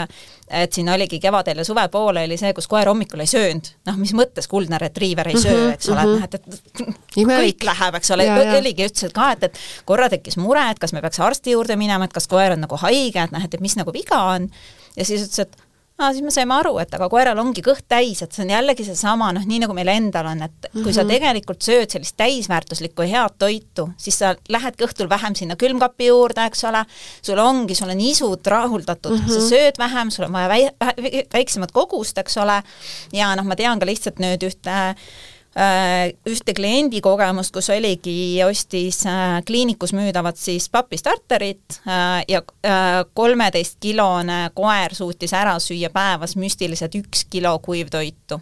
et 0.51 0.73
siin 0.73 0.89
oligi 0.89 1.19
kevadel 1.21 1.59
ja 1.59 1.65
suve 1.67 1.83
poole 1.91 2.23
oli 2.25 2.37
see, 2.39 2.53
kus 2.55 2.69
koer 2.71 2.87
hommikul 2.87 3.21
ei 3.25 3.31
söönud, 3.31 3.67
noh, 3.89 3.97
mis 3.99 4.13
mõttes 4.15 4.47
kuldne 4.51 4.79
retriiver 4.79 5.29
ei 5.33 5.41
söö, 5.43 5.57
mhm, 5.57 5.73
eks 5.75 5.89
ole, 5.91 6.05
et 6.05 6.13
noh, 6.13 6.25
et, 6.25 6.35
et 6.35 7.17
kõik 7.17 7.67
läheb, 7.67 7.99
eks 7.99 8.13
ole, 8.15 8.29
oligi, 8.59 8.87
ütles 8.87 9.15
ka, 9.17 9.33
et, 9.35 9.49
et 9.49 9.59
korra 9.89 10.09
tekkis 10.13 10.39
mure, 10.47 10.65
et 10.71 10.81
kas 10.83 10.95
me 10.97 11.05
peaks 11.05 11.21
arsti 11.23 11.57
juurde 11.57 11.77
minema, 11.79 12.09
et 12.09 12.17
kas 12.17 12.31
koer 12.31 12.57
on 12.57 12.67
nagu 12.67 12.81
haige, 12.87 13.29
et 13.29 13.35
noh, 13.35 13.45
et, 13.45 13.55
et 13.55 13.65
mis 13.65 13.79
nagu 13.79 13.95
viga 13.95 14.23
on, 14.37 14.51
ja 14.97 15.07
siis 15.07 15.27
ütles, 15.27 15.47
et 15.47 15.67
aa, 15.97 16.11
siis 16.13 16.25
me 16.25 16.33
saime 16.33 16.53
aru, 16.57 16.75
et 16.83 16.93
aga 16.97 17.09
koeral 17.13 17.39
ongi 17.41 17.63
kõht 17.65 17.87
täis, 17.89 18.21
et 18.23 18.35
see 18.35 18.45
on 18.45 18.53
jällegi 18.53 18.85
seesama, 18.85 19.31
noh, 19.33 19.45
nii 19.49 19.63
nagu 19.65 19.77
meil 19.77 19.89
endal 19.95 20.29
on, 20.29 20.43
et 20.45 20.69
kui 20.69 20.81
mm 20.81 20.85
-hmm. 20.85 20.95
sa 20.95 21.05
mhm. 21.05 21.13
tegelikult 21.13 21.63
sööd 21.65 21.91
sellist 21.91 22.17
täisväärtuslikku 22.21 23.03
ja 23.07 23.09
head 23.09 23.39
toitu, 23.39 23.89
siis 23.97 24.19
sa 24.19 24.35
lähedki 24.49 24.85
õhtul 24.85 25.09
vähem 25.09 25.35
sinna 25.35 25.57
külmkapi 25.57 26.07
juurde, 26.07 26.47
eks 26.47 26.65
ole, 26.65 26.85
sul 27.23 27.39
ongi, 27.39 27.75
sul 27.75 27.91
on 27.91 28.01
isud 28.01 28.47
rahuldatud 28.47 29.19
mm, 29.19 29.25
-hmm. 29.27 29.41
sa 29.41 29.49
sööd 29.49 29.79
vähem, 29.79 30.11
sul 30.11 30.25
on 30.25 30.33
vaja 30.33 30.49
väi-, 30.49 31.27
väiksemat 31.33 31.73
kogust, 31.73 32.19
eks 32.19 32.37
ole, 32.37 32.63
ja 33.13 33.35
noh, 33.37 33.45
ma 33.45 33.57
tean 33.57 33.79
ka 33.79 33.87
lihtsalt 33.87 34.21
nüüd 34.21 34.43
ühte 34.43 34.77
Äh, 34.77 34.95
ühte 35.57 36.53
kliendi 36.53 37.01
kogemust, 37.01 37.53
kus 37.55 37.71
oligi, 37.73 38.37
ostis 38.45 38.99
äh, 39.09 39.39
kliinikus 39.47 39.95
müüdavat 39.97 40.37
siis 40.37 40.69
papistarterit 40.69 41.79
äh, 41.89 42.25
ja 42.29 42.43
kolmeteistkilone 43.15 44.51
koer 44.55 44.95
suutis 44.95 45.33
ära 45.33 45.57
süüa 45.63 45.89
päevas 45.95 46.37
müstiliselt 46.37 46.99
üks 47.01 47.25
kilo 47.31 47.57
kuivtoitu 47.65 48.41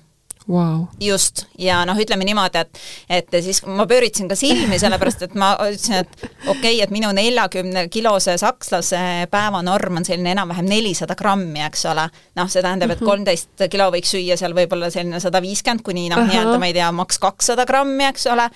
wow.. 0.48 0.86
just, 1.00 1.44
ja 1.58 1.80
noh, 1.88 1.98
ütleme 2.00 2.26
niimoodi, 2.26 2.60
et 2.60 2.80
et 3.18 3.36
siis 3.44 3.62
ma 3.66 3.86
pööritsin 3.88 4.28
ka 4.30 4.36
silmi, 4.38 4.78
sellepärast 4.80 5.26
et 5.28 5.36
ma 5.38 5.54
ütlesin, 5.66 6.04
et 6.04 6.24
okei 6.24 6.54
okay,, 6.54 6.80
et 6.84 6.94
minu 6.94 7.10
neljakümne 7.16 7.86
kilose 7.92 8.36
sakslase 8.40 9.00
päevanorm 9.32 10.00
on 10.00 10.08
selline 10.08 10.34
enam-vähem 10.34 10.68
nelisada 10.68 11.16
grammi, 11.18 11.62
eks 11.68 11.86
ole. 11.92 12.08
noh, 12.36 12.50
see 12.50 12.62
tähendab, 12.62 12.94
et 12.94 13.00
mhm. 13.00 13.10
kolmteist 13.10 13.68
kilo 13.72 13.90
võiks 13.94 14.14
süüa 14.16 14.38
seal 14.40 14.56
võib-olla 14.56 14.90
selline 14.94 15.20
sada 15.22 15.42
viiskümmend 15.44 15.84
kuni 15.86 16.08
noh, 16.12 16.24
nii-öelda 16.28 16.58
ma 16.60 16.70
ei 16.70 16.76
tea, 16.76 16.90
maks 16.94 17.20
kakssada 17.22 17.66
grammi, 17.68 18.04
eks 18.10 18.28
ole 18.32 18.50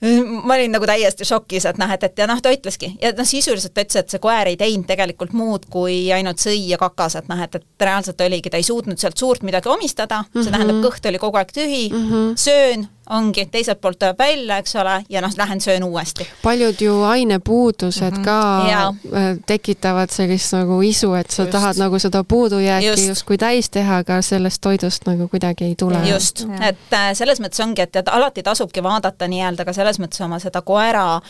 ma 0.00 0.54
olin 0.54 0.70
nagu 0.70 0.86
täiesti 0.86 1.26
šokis, 1.26 1.64
et 1.66 1.78
noh, 1.80 1.90
et, 1.90 2.04
et 2.06 2.20
ja 2.22 2.26
noh, 2.30 2.38
ta 2.42 2.52
ütleski 2.54 2.92
ja 3.02 3.10
noh, 3.18 3.26
sisuliselt 3.26 3.74
ta 3.74 3.82
ütles, 3.82 3.98
et 3.98 4.14
see 4.14 4.22
koer 4.22 4.50
ei 4.50 4.58
teinud 4.60 4.86
tegelikult 4.86 5.34
muud, 5.34 5.66
kui 5.72 5.96
ainult 6.14 6.38
sõi 6.42 6.60
ja 6.70 6.78
kakas, 6.78 7.18
et 7.18 7.30
noh, 7.30 7.40
et, 7.42 7.58
et 7.58 7.86
reaalselt 7.88 8.22
oligi, 8.22 8.52
ta 8.52 8.60
ei 8.60 8.66
suutnud 8.66 9.00
sealt 9.00 9.18
suurt 9.18 9.42
midagi 9.46 9.70
omistada 9.72 10.22
mm, 10.22 10.30
-hmm. 10.30 10.44
see 10.44 10.54
tähendab, 10.54 10.76
mhm. 10.76 10.86
kõht 10.86 11.10
oli 11.10 11.18
kogu 11.18 11.40
aeg 11.40 11.50
tühi 11.54 11.82
mm, 11.90 12.06
-hmm. 12.10 12.36
söön, 12.36 12.86
ongi, 13.10 13.46
teiselt 13.50 13.80
poolt 13.80 13.98
tuleb 13.98 14.18
välja, 14.18 14.58
eks 14.62 14.76
ole, 14.76 15.02
ja 15.08 15.22
noh, 15.24 15.32
lähen 15.36 15.60
söön 15.60 15.84
uuesti. 15.84 16.26
paljud 16.42 16.80
ju 16.80 17.02
ainepuudused 17.02 18.10
mm 18.10 18.18
-hmm. 18.18 18.24
ka 18.24 18.66
ja. 18.70 18.94
Äh, 19.16 19.36
tekitavad 19.46 20.10
sellist 20.10 20.52
nagu 20.52 20.82
isu, 20.82 21.14
et 21.14 21.30
sa 21.30 21.42
just. 21.42 21.52
tahad 21.52 21.76
nagu 21.76 21.98
seda 21.98 22.24
puudujääki 22.24 22.86
just. 22.86 23.08
justkui 23.08 23.38
täis 23.38 23.70
teha, 23.70 23.96
aga 23.96 24.22
sellest 24.22 24.60
toidust 24.60 25.06
nagu 25.06 25.28
kuidagi 25.28 25.64
ei 25.64 25.74
tule. 25.74 26.08
just, 26.08 26.46
et 26.60 26.92
äh, 26.92 27.12
selles 27.12 27.40
mõttes 27.40 27.62
ongi, 27.64 27.82
et, 27.82 27.96
et 27.96 28.08
alati 28.08 28.42
tasubki 28.42 28.82
vaadata 28.82 29.28
nii-öelda 29.28 29.64
ka 29.64 29.72
selles 29.72 29.98
mõttes 29.98 30.24
oma 30.24 30.38
seda 30.38 30.62
koera 30.62 31.16
äh, 31.16 31.22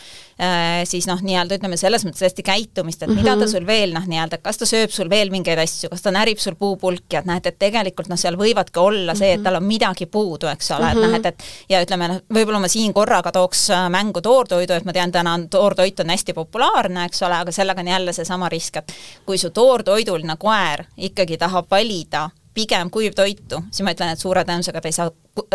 siis 0.87 1.07
noh, 1.07 1.19
nii-öelda 1.23 1.57
ütleme 1.59 1.77
selles 1.77 2.05
mõttes 2.07 2.23
hästi 2.23 2.43
käitumist, 2.47 3.01
et 3.03 3.09
mm 3.09 3.13
-hmm. 3.13 3.19
mida 3.19 3.31
ta 3.35 3.45
mhm. 3.45 3.51
sul 3.51 3.65
veel 3.67 3.93
noh, 3.93 4.05
nii-öelda, 4.07 4.37
kas 4.41 4.57
ta 4.57 4.65
sööb 4.65 4.91
sul 4.91 5.09
veel 5.09 5.31
mingeid 5.31 5.59
asju, 5.59 5.89
kas 5.89 6.01
ta 6.01 6.11
närib 6.15 6.39
sul 6.39 6.55
puupulki, 6.55 7.17
et 7.19 7.25
näed, 7.25 7.45
et 7.45 7.59
tegelikult 7.59 8.07
noh, 8.07 8.17
seal 8.17 8.37
võivadki 8.39 8.79
olla 8.79 9.15
see, 9.15 9.33
et 9.33 9.39
mhm. 9.39 9.43
tal 9.43 9.59
on 9.59 9.67
midagi 9.67 10.05
puudu, 10.05 10.47
eks 10.47 10.71
ole 10.71 10.85
mm, 10.85 10.99
-hmm. 10.99 11.03
et 11.03 11.09
noh, 11.09 11.15
et, 11.15 11.25
et 11.25 11.43
ja 11.69 11.83
ütleme 11.83 12.07
noh, 12.07 12.21
võib-olla 12.33 12.59
ma 12.59 12.67
siin 12.67 12.93
korraga 12.93 13.31
tooks 13.31 13.69
äh, 13.69 13.89
mängu 13.89 14.21
toortoidu, 14.21 14.73
et 14.73 14.85
ma 14.85 14.93
tean, 14.93 15.11
täna 15.11 15.33
on 15.33 15.49
toortoit 15.49 15.99
on 15.99 16.09
hästi 16.09 16.33
populaarne, 16.33 17.05
eks 17.05 17.23
ole, 17.23 17.35
aga 17.35 17.51
sellega 17.51 17.81
on 17.81 17.87
jälle 17.87 18.13
seesama 18.13 18.49
risk, 18.49 18.77
et 18.77 18.93
kui 19.25 19.37
su 19.37 19.49
toortoiduline 19.49 20.37
koer 20.37 20.85
ikkagi 20.97 21.37
tahab 21.37 21.67
valida 21.71 22.29
pigem 22.59 22.89
kuivtoitu, 22.91 23.63
siis 23.71 23.85
ma 23.85 23.93
ütlen, 23.95 24.11
et 24.13 24.19
suure 24.19 24.43
tõenäosusega 24.47 24.81
ta 24.83 24.91
ei 24.91 24.95
saa 24.95 25.11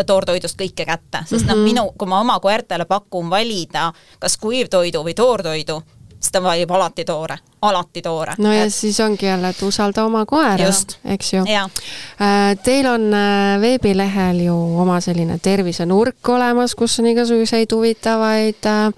toortoidust 0.06 0.56
kõike 0.60 0.86
kätte, 0.88 1.24
sest 1.26 1.32
mm 1.32 1.38
-hmm. 1.40 1.50
noh, 1.50 1.56
mhm. 1.56 1.64
minu, 1.64 1.84
kui 1.98 2.08
ma 2.08 2.20
oma 2.20 2.38
koertele 2.40 2.84
pakun 2.88 3.30
valida 3.30 3.92
kas 4.18 4.38
kuivtoidu 4.40 5.04
või 5.04 5.14
toortoidu, 5.14 5.82
siis 6.24 6.32
ta 6.32 6.42
valib 6.42 6.70
alati 6.70 7.04
toore, 7.04 7.38
alati 7.62 8.02
toore. 8.02 8.32
no 8.38 8.52
ja 8.52 8.64
et... 8.64 8.74
siis 8.74 9.00
ongi 9.00 9.26
jälle, 9.26 9.48
et 9.48 9.62
usalda 9.62 10.04
oma 10.04 10.24
koera, 10.26 10.70
eks 11.04 11.32
ju. 11.32 11.44
Äh, 11.44 12.56
teil 12.64 12.86
on 12.86 13.14
äh, 13.14 13.60
veebilehel 13.60 14.40
ju 14.46 14.56
oma 14.80 15.00
selline 15.00 15.38
tervisenurk 15.42 16.28
olemas, 16.28 16.74
kus 16.74 16.98
on 17.00 17.06
igasuguseid 17.12 17.72
huvitavaid 17.72 18.66
äh, 18.66 18.92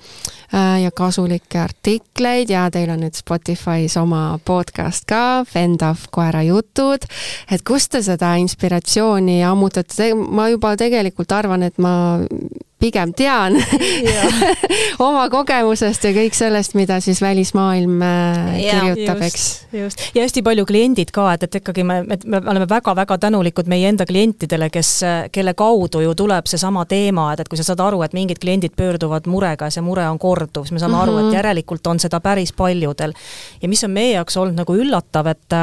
ja 0.52 0.90
kasulikke 0.94 1.58
artikleid 1.58 2.50
ja 2.50 2.66
teil 2.70 2.90
on 2.92 3.00
nüüd 3.02 3.16
Spotify's 3.18 3.96
oma 4.00 4.38
podcast 4.44 5.06
ka, 5.10 5.44
Fendav 5.48 6.06
koera 6.14 6.42
jutud. 6.46 7.06
et 7.50 7.62
kust 7.66 7.92
te 7.92 8.02
seda 8.02 8.34
inspiratsiooni 8.42 9.42
ammutate, 9.44 10.12
ma 10.14 10.48
juba 10.52 10.76
tegelikult 10.76 11.32
arvan, 11.32 11.66
et 11.66 11.78
ma 11.78 11.96
pigem 12.80 13.12
tean 13.16 13.56
oma 15.08 15.26
kogemusest 15.32 16.04
ja 16.04 16.12
kõik 16.16 16.36
sellest, 16.36 16.74
mida 16.76 16.98
siis 17.00 17.22
välismaailm 17.24 18.02
äh, 18.04 18.58
ja, 18.60 18.80
kirjutab, 18.80 19.22
eks. 19.24 19.46
just, 19.72 20.02
ja 20.14 20.24
hästi 20.26 20.42
palju 20.44 20.66
kliendid 20.68 21.12
ka, 21.14 21.30
et, 21.34 21.46
et 21.48 21.58
ikkagi 21.62 21.86
me, 21.86 22.02
me, 22.04 22.18
me 22.24 22.40
oleme 22.42 22.68
väga-väga 22.68 23.18
tänulikud 23.22 23.70
meie 23.72 23.88
enda 23.88 24.06
klientidele, 24.08 24.68
kes, 24.72 24.92
kelle 25.32 25.56
kaudu 25.56 26.02
ju 26.04 26.12
tuleb 26.18 26.50
seesama 26.50 26.84
teema, 26.90 27.30
et, 27.32 27.44
et 27.44 27.50
kui 27.52 27.60
sa 27.60 27.64
saad 27.70 27.80
aru, 27.86 28.02
et 28.04 28.16
mingid 28.16 28.42
kliendid 28.42 28.76
pöörduvad 28.76 29.28
murega 29.30 29.70
ja 29.70 29.78
see 29.78 29.84
mure 29.86 30.04
on 30.10 30.20
korduv, 30.20 30.68
siis 30.68 30.76
me 30.76 30.82
saame 30.82 30.94
mm 30.94 31.00
-hmm. 31.00 31.02
aru, 31.08 31.18
et 31.18 31.24
mhm. 31.24 31.34
järelikult 31.40 31.86
on 31.86 32.00
seda 32.00 32.20
päris 32.20 32.52
paljudel. 32.52 33.12
ja 33.62 33.68
mis 33.68 33.84
on 33.84 33.90
meie 33.90 34.12
jaoks 34.12 34.36
olnud 34.36 34.56
nagu 34.60 34.76
üllatav, 34.76 35.26
et 35.26 35.56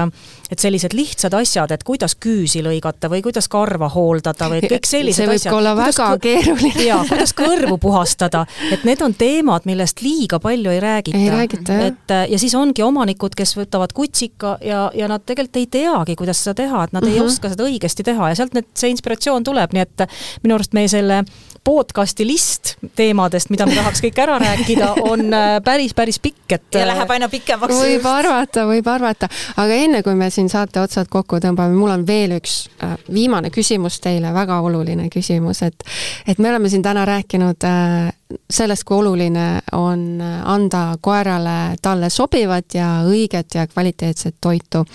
et 0.54 0.60
sellised 0.60 0.93
lihtsad 0.93 1.34
asjad, 1.34 1.71
et 1.73 1.84
kuidas 1.84 2.15
küüsi 2.26 2.62
lõigata 2.65 3.10
või 3.10 3.23
kuidas 3.26 3.47
karva 3.52 3.89
hooldada 3.89 4.49
või 4.52 4.62
kõik 4.65 4.88
sellised 4.93 5.26
asjad. 5.26 5.39
see 5.39 5.49
võib 5.49 5.54
ka 5.54 5.58
olla 5.58 5.73
väga 5.78 6.10
keeruline. 6.21 6.84
jaa, 6.86 7.04
kuidas 7.13 7.34
kõrvu 7.38 7.78
puhastada, 7.82 8.43
et 8.71 8.84
need 8.88 9.02
on 9.06 9.15
teemad, 9.17 9.67
millest 9.69 10.04
liiga 10.04 10.39
palju 10.43 10.73
ei 10.73 10.82
räägita. 10.84 11.19
ei 11.19 11.32
räägita, 11.34 11.78
jah. 11.80 11.91
et 11.91 12.15
ja 12.34 12.39
siis 12.41 12.56
ongi 12.58 12.84
omanikud, 12.84 13.36
kes 13.38 13.56
võtavad 13.58 13.93
kutsika 13.95 14.58
ja, 14.65 14.86
ja 14.95 15.10
nad 15.12 15.26
tegelikult 15.26 15.62
ei 15.62 15.67
teagi, 15.71 16.17
kuidas 16.19 16.43
seda 16.43 16.58
teha, 16.63 16.84
et 16.84 16.93
nad 16.93 17.04
mm 17.04 17.10
-hmm. 17.10 17.13
ei 17.13 17.19
mhm. 17.19 17.32
oska 17.32 17.54
seda 17.54 17.67
õigesti 17.69 18.04
teha 18.04 18.30
ja 18.30 18.36
sealt 18.36 18.54
need, 18.54 18.69
see 18.76 18.89
inspiratsioon 18.93 19.43
tuleb, 19.43 19.73
nii 19.73 19.82
et 19.82 20.08
minu 20.43 20.56
arust 20.56 20.73
meie 20.73 20.88
selle 20.88 21.23
podcast'i 21.63 22.26
list 22.28 22.76
teemadest, 22.95 23.52
mida 23.54 23.65
me 23.65 23.76
tahaks 23.78 24.02
kõik 24.04 24.19
ära 24.23 24.38
rääkida, 24.41 24.89
on 25.10 25.32
päris-päris 25.63 26.19
äh, 26.19 26.23
pikk, 26.28 26.56
et. 26.58 26.65
ja 26.76 26.88
läheb 26.88 27.13
aina 27.15 27.30
pikemaks. 27.32 27.76
võib 27.80 28.08
arvata, 28.10 28.65
võib 28.69 28.89
arvata, 28.91 29.30
aga 29.56 29.80
enne 29.86 30.04
kui 30.04 30.15
me 30.19 30.30
siin 30.34 30.49
saate 30.52 30.82
otsad 30.84 31.10
kokku 31.12 31.39
tõmbame, 31.43 31.78
mul 31.78 31.93
on 31.95 32.08
veel 32.08 32.36
üks 32.39 32.58
äh, 32.84 32.97
viimane 33.13 33.54
küsimus 33.54 33.99
teile, 34.04 34.34
väga 34.36 34.60
oluline 34.65 35.08
küsimus, 35.13 35.63
et, 35.63 35.88
et 36.28 36.39
me 36.39 36.52
oleme 36.52 36.71
siin 36.71 36.84
täna 36.86 37.06
rääkinud 37.10 37.69
äh, 37.69 38.12
sellest, 38.50 38.84
kui 38.84 38.98
oluline 38.98 39.62
on 39.72 40.22
anda 40.22 40.84
koerale 41.02 41.76
talle 41.82 42.10
sobivat 42.10 42.76
ja 42.78 42.88
õiget 43.08 43.56
ja 43.56 43.67
kvaliteetset 43.67 44.36
toitu. 44.41 44.86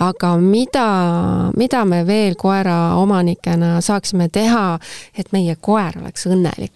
aga 0.00 0.36
mida, 0.36 0.86
mida 1.56 1.84
me 1.84 2.06
veel 2.06 2.34
koera 2.34 2.96
omanikena 2.96 3.80
saaksime 3.80 4.28
teha, 4.28 4.78
et 5.18 5.32
meie 5.32 5.56
koer 5.60 5.98
oleks 6.00 6.26
õnnelik? 6.26 6.72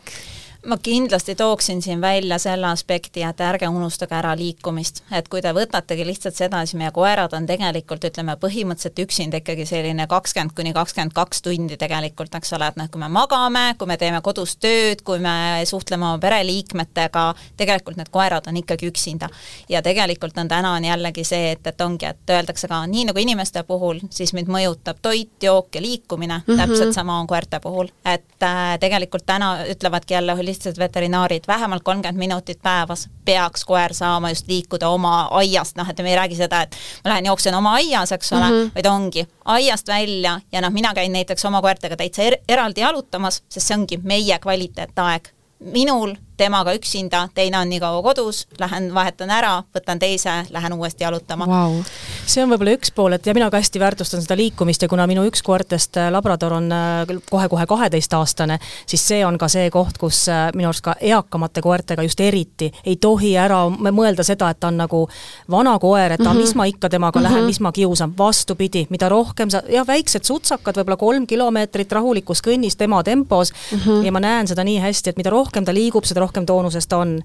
Ma 0.67 0.77
kindlasti 0.79 1.35
tooksin 1.35 1.83
siin 1.83 2.01
välja 2.01 2.39
selle 2.39 2.67
aspekti, 2.67 3.23
et 3.23 3.41
ärge 3.41 3.69
unustage 3.69 4.15
ära 4.15 4.35
liikumist. 4.37 5.03
et 5.13 5.29
kui 5.29 5.41
te 5.43 5.53
võtategi 5.57 6.05
lihtsalt 6.07 6.37
seda, 6.37 6.61
siis 6.67 6.77
meie 6.77 6.91
koerad 6.93 7.33
on 7.33 7.47
tegelikult, 7.47 8.05
ütleme, 8.05 8.37
põhimõtteliselt 8.37 8.99
üksinda 9.05 9.41
ikkagi 9.41 9.67
selline 9.67 10.07
kakskümmend 10.07 10.53
kuni 10.57 10.73
kakskümmend 10.77 11.15
kaks 11.17 11.43
tundi 11.43 11.77
tegelikult, 11.81 12.35
eks 12.35 12.53
ole, 12.53 12.69
et 12.69 12.77
noh, 12.77 12.91
kui 12.93 13.01
me 13.01 13.09
magame, 13.09 13.75
kui 13.79 13.89
me 13.89 13.97
teeme 13.97 14.21
kodus 14.21 14.57
tööd, 14.61 15.01
kui 15.05 15.19
me 15.19 15.65
suhtleme 15.65 16.07
oma 16.07 16.19
pereliikmetega, 16.19 17.25
tegelikult 17.57 17.97
need 17.97 18.13
koerad 18.13 18.47
on 18.47 18.61
ikkagi 18.61 18.91
üksinda. 18.93 19.31
ja 19.69 19.83
tegelikult 19.83 20.39
on 20.39 20.49
täna 20.49 20.75
on 20.77 20.85
jällegi 20.85 21.25
see, 21.25 21.53
et, 21.53 21.67
et 21.67 21.81
ongi, 21.81 22.07
et 22.07 22.35
öeldakse 22.37 22.69
ka 22.69 22.83
nii 22.87 23.07
nagu 23.09 23.19
inimeste 23.19 23.63
puhul, 23.63 24.05
siis 24.11 24.35
mind 24.37 24.53
mõjutab 24.53 25.01
toit, 25.03 25.33
jook 25.43 25.75
ja 25.75 25.81
liikumine 25.83 26.43
mm, 26.47 26.55
-hmm. 26.55 26.61
täpselt 26.61 26.93
sama 26.95 27.21
on 27.21 27.27
koerte 27.27 27.61
puhul. 27.61 27.89
et 28.05 28.43
äh, 28.43 28.79
tegelikult 28.81 29.27
täna 29.27 29.65
ütlevadki 29.65 30.15
jälle 30.15 30.37
lihtsalt 30.51 30.79
veterinaarid, 30.79 31.47
vähemalt 31.49 31.83
kolmkümmend 31.87 32.19
minutit 32.19 32.63
päevas 32.63 33.09
peaks 33.25 33.65
koer 33.65 33.95
saama 33.95 34.31
just 34.35 34.49
liikuda 34.49 34.89
oma 34.89 35.29
aiast, 35.41 35.77
noh, 35.79 35.89
et 35.89 36.03
me 36.03 36.11
ei 36.11 36.19
räägi 36.19 36.39
seda, 36.39 36.63
et 36.67 36.77
ma 37.05 37.15
lähen 37.15 37.31
jooksen 37.31 37.55
oma 37.55 37.75
aias, 37.79 38.13
eks 38.13 38.33
ole 38.33 38.49
mm, 38.49 38.57
-hmm. 38.57 38.71
vaid 38.75 38.87
ongi 38.87 39.27
aiast 39.45 39.89
välja 39.89 40.41
ja 40.53 40.61
noh, 40.61 40.73
mina 40.73 40.95
käin 40.95 41.13
näiteks 41.13 41.45
oma 41.45 41.63
koertega 41.63 41.97
täitsa 41.97 42.23
er 42.23 42.41
eraldi 42.49 42.81
jalutamas, 42.81 43.43
sest 43.49 43.67
see 43.67 43.77
ongi 43.79 44.01
meie 44.03 44.39
kvaliteetaeg. 44.39 45.29
minul 45.61 46.15
temaga 46.41 46.75
üksinda, 46.77 47.27
teine 47.35 47.59
on 47.61 47.69
nii 47.71 47.81
kaua 47.83 48.01
kodus, 48.03 48.47
lähen 48.61 48.89
vahetan 48.95 49.31
ära, 49.35 49.53
võtan 49.77 50.01
teise, 50.01 50.41
lähen 50.51 50.73
uuesti 50.77 51.05
jalutama 51.05 51.47
wow.. 51.51 51.81
see 52.27 52.45
on 52.45 52.53
võib-olla 52.53 52.77
üks 52.79 52.93
pool, 52.97 53.17
et 53.17 53.27
ja 53.27 53.35
mina 53.37 53.51
ka 53.53 53.61
hästi 53.61 53.83
väärtustan 53.83 54.25
seda 54.25 54.39
liikumist 54.41 54.83
ja 54.83 54.89
kuna 54.89 55.07
minu 55.11 55.27
üks 55.29 55.43
koertest, 55.45 55.99
äh, 56.01 56.09
labrador, 56.13 56.57
on 56.57 56.71
äh, 56.73 57.13
kohe-kohe 57.31 57.67
kaheteistaastane, 57.69 58.59
siis 58.87 59.05
see 59.13 59.21
on 59.27 59.39
ka 59.41 59.49
see 59.53 59.69
koht, 59.75 59.99
kus 60.01 60.23
äh, 60.33 60.49
minu 60.57 60.71
arust 60.71 60.85
ka 60.87 60.97
eakamate 61.01 61.63
koertega 61.65 62.05
just 62.07 62.21
eriti 62.25 62.71
ei 62.85 62.97
tohi 62.97 63.35
ära 63.39 63.63
mõelda 63.71 64.25
seda, 64.27 64.51
et 64.51 64.61
ta 64.61 64.71
on 64.71 64.81
nagu 64.81 65.03
vana 65.51 65.77
koer, 65.83 66.15
et 66.17 66.21
mm 66.21 66.27
-hmm. 66.27 66.41
mis 66.41 66.55
ma 66.55 66.65
ikka 66.71 66.89
temaga 66.89 67.21
mm 67.21 67.27
-hmm. 67.27 67.33
lähen, 67.33 67.45
mis 67.45 67.61
ma 67.61 67.73
kiusan, 67.73 68.15
vastupidi, 68.19 68.87
mida 68.91 69.09
rohkem 69.09 69.51
sa, 69.51 69.63
jah, 69.69 69.87
väiksed 69.87 70.25
sutsakad, 70.25 70.77
võib-olla 70.77 70.97
kolm 70.97 71.27
kilomeetrit 71.27 71.93
rahulikus 71.93 72.43
kõnnis 72.47 72.77
tema 72.77 73.03
tempos 73.03 73.53
mm 73.53 73.79
-hmm. 73.79 74.05
ja 74.05 74.13
ma 74.13 74.21
näen 74.21 74.49
seda 74.49 74.65
nii 74.65 74.79
hästi, 74.81 75.11
et 75.11 75.17
mida 75.17 75.31
rohkem 75.31 75.65
ta 75.65 75.75
liigub, 75.75 76.05
seda 76.05 76.21
rohkem 76.21 76.30
rohkem 76.31 76.47
toonusest 76.47 76.93
on. 76.93 77.19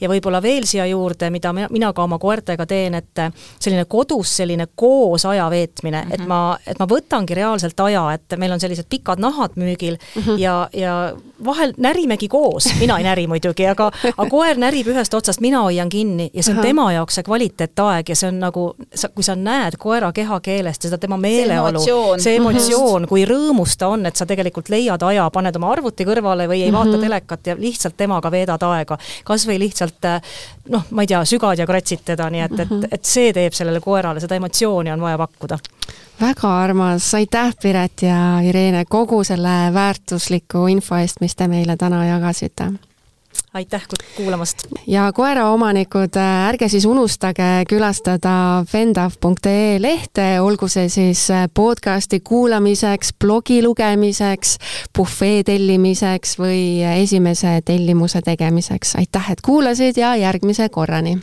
ja 0.00 0.08
võib-olla 0.08 0.42
veel 0.42 0.66
siia 0.68 0.86
juurde, 0.86 1.30
mida 1.30 1.52
mina, 1.52 1.92
ka 1.96 2.04
oma 2.04 2.18
koertega 2.18 2.66
teen, 2.66 2.94
et 2.94 3.24
selline 3.58 3.84
kodus 3.88 4.36
selline 4.40 4.68
koos 4.74 5.24
aja 5.24 5.48
veetmine 5.50 6.04
mm, 6.04 6.08
-hmm. 6.08 6.14
et 6.14 6.20
mhm. 6.20 6.28
ma, 6.28 6.58
et 6.66 6.78
ma 6.78 6.86
võtangi 6.86 7.34
reaalselt 7.34 7.80
aja, 7.80 8.04
et 8.14 8.38
meil 8.38 8.52
on 8.52 8.60
sellised 8.60 8.88
pikad 8.88 9.18
nahad 9.18 9.56
müügil 9.56 9.96
mm 9.96 10.22
-hmm. 10.22 10.38
ja, 10.38 10.68
ja 10.72 11.12
vahel 11.44 11.72
närimegi 11.76 12.28
koos, 12.28 12.68
mina 12.80 12.98
ei 12.98 13.04
näri 13.04 13.26
muidugi, 13.30 13.66
aga, 13.66 13.90
aga 14.10 14.26
koer 14.30 14.58
närib 14.60 14.90
ühest 14.92 15.14
otsast, 15.14 15.40
mina 15.40 15.62
hoian 15.66 15.88
kinni 15.88 16.30
ja 16.34 16.42
see 16.42 16.52
on 16.52 16.58
-huh. 16.58 16.62
tema 16.62 16.92
jaoks 16.92 17.14
see 17.14 17.24
kvaliteetaeg 17.26 18.08
ja 18.08 18.16
see 18.16 18.28
on 18.28 18.40
nagu, 18.40 18.64
sa, 18.94 19.08
kui 19.08 19.24
sa 19.24 19.36
näed 19.36 19.76
koera 19.78 20.12
kehakeelest 20.12 20.82
seda 20.82 20.98
tema 20.98 21.16
meeleolu, 21.16 21.80
see 22.18 22.36
emotsioon, 22.36 23.08
kui 23.08 23.24
rõõmus 23.24 23.76
ta 23.78 23.88
on, 23.88 24.06
et 24.06 24.16
sa 24.16 24.26
tegelikult 24.26 24.68
leiad 24.68 25.02
aja, 25.02 25.30
paned 25.30 25.56
oma 25.56 25.72
arvuti 25.72 26.04
kõrvale 26.04 26.48
või 26.48 26.62
ei 26.62 26.70
uh 26.70 26.74
-huh. 26.74 26.78
vaata 26.78 26.96
mhm. 26.96 27.00
telekat 27.00 27.46
ja 27.46 27.56
lihtsalt 27.58 27.96
temaga 27.96 28.30
veedad 28.30 28.62
aega. 28.62 28.98
kas 29.24 29.46
või 29.46 29.58
lihtsalt 29.58 30.04
noh, 30.68 30.84
ma 30.90 31.02
ei 31.02 31.06
tea, 31.06 31.24
sügad 31.24 31.58
ja 31.58 31.66
kratsid 31.66 32.04
teda, 32.04 32.30
nii 32.30 32.40
et, 32.40 32.60
et, 32.60 32.70
mhm. 32.70 32.84
et 32.90 33.04
see 33.04 33.32
teeb 33.32 33.52
sellele 33.52 33.80
koerale, 33.80 34.20
seda 34.20 34.34
emotsiooni 34.34 34.92
on 34.92 35.00
vaja 35.00 35.18
pakkuda 35.18 35.58
väga 36.20 36.50
armas, 36.62 37.14
aitäh, 37.14 37.54
Piret 37.62 38.02
ja 38.02 38.40
Irene, 38.44 38.84
kogu 38.88 39.24
selle 39.24 39.72
väärtusliku 39.74 40.66
info 40.66 41.00
eest, 41.00 41.20
mis 41.20 41.36
te 41.36 41.48
meile 41.48 41.76
täna 41.80 42.04
jagasite 42.06 42.72
aitäh 43.54 43.82
kuulamast! 44.16 44.58
ja 44.86 45.12
koeraomanikud, 45.12 46.16
äh, 46.16 46.48
ärge 46.48 46.68
siis 46.68 46.84
unustage 46.84 47.64
külastada 47.68 48.64
vendav.ee 48.72 49.82
lehte, 49.82 50.40
olgu 50.40 50.68
see 50.68 50.88
siis 50.88 51.24
äh, 51.30 51.48
podcasti 51.54 52.20
kuulamiseks, 52.20 53.12
blogi 53.18 53.62
lugemiseks, 53.62 54.56
bufee 54.96 55.42
tellimiseks 55.44 56.38
või 56.38 56.62
esimese 57.02 57.60
tellimuse 57.64 58.22
tegemiseks. 58.22 58.96
aitäh, 58.96 59.30
et 59.30 59.40
kuulasid 59.40 59.96
ja 59.96 60.16
järgmise 60.16 60.68
korrani! 60.68 61.18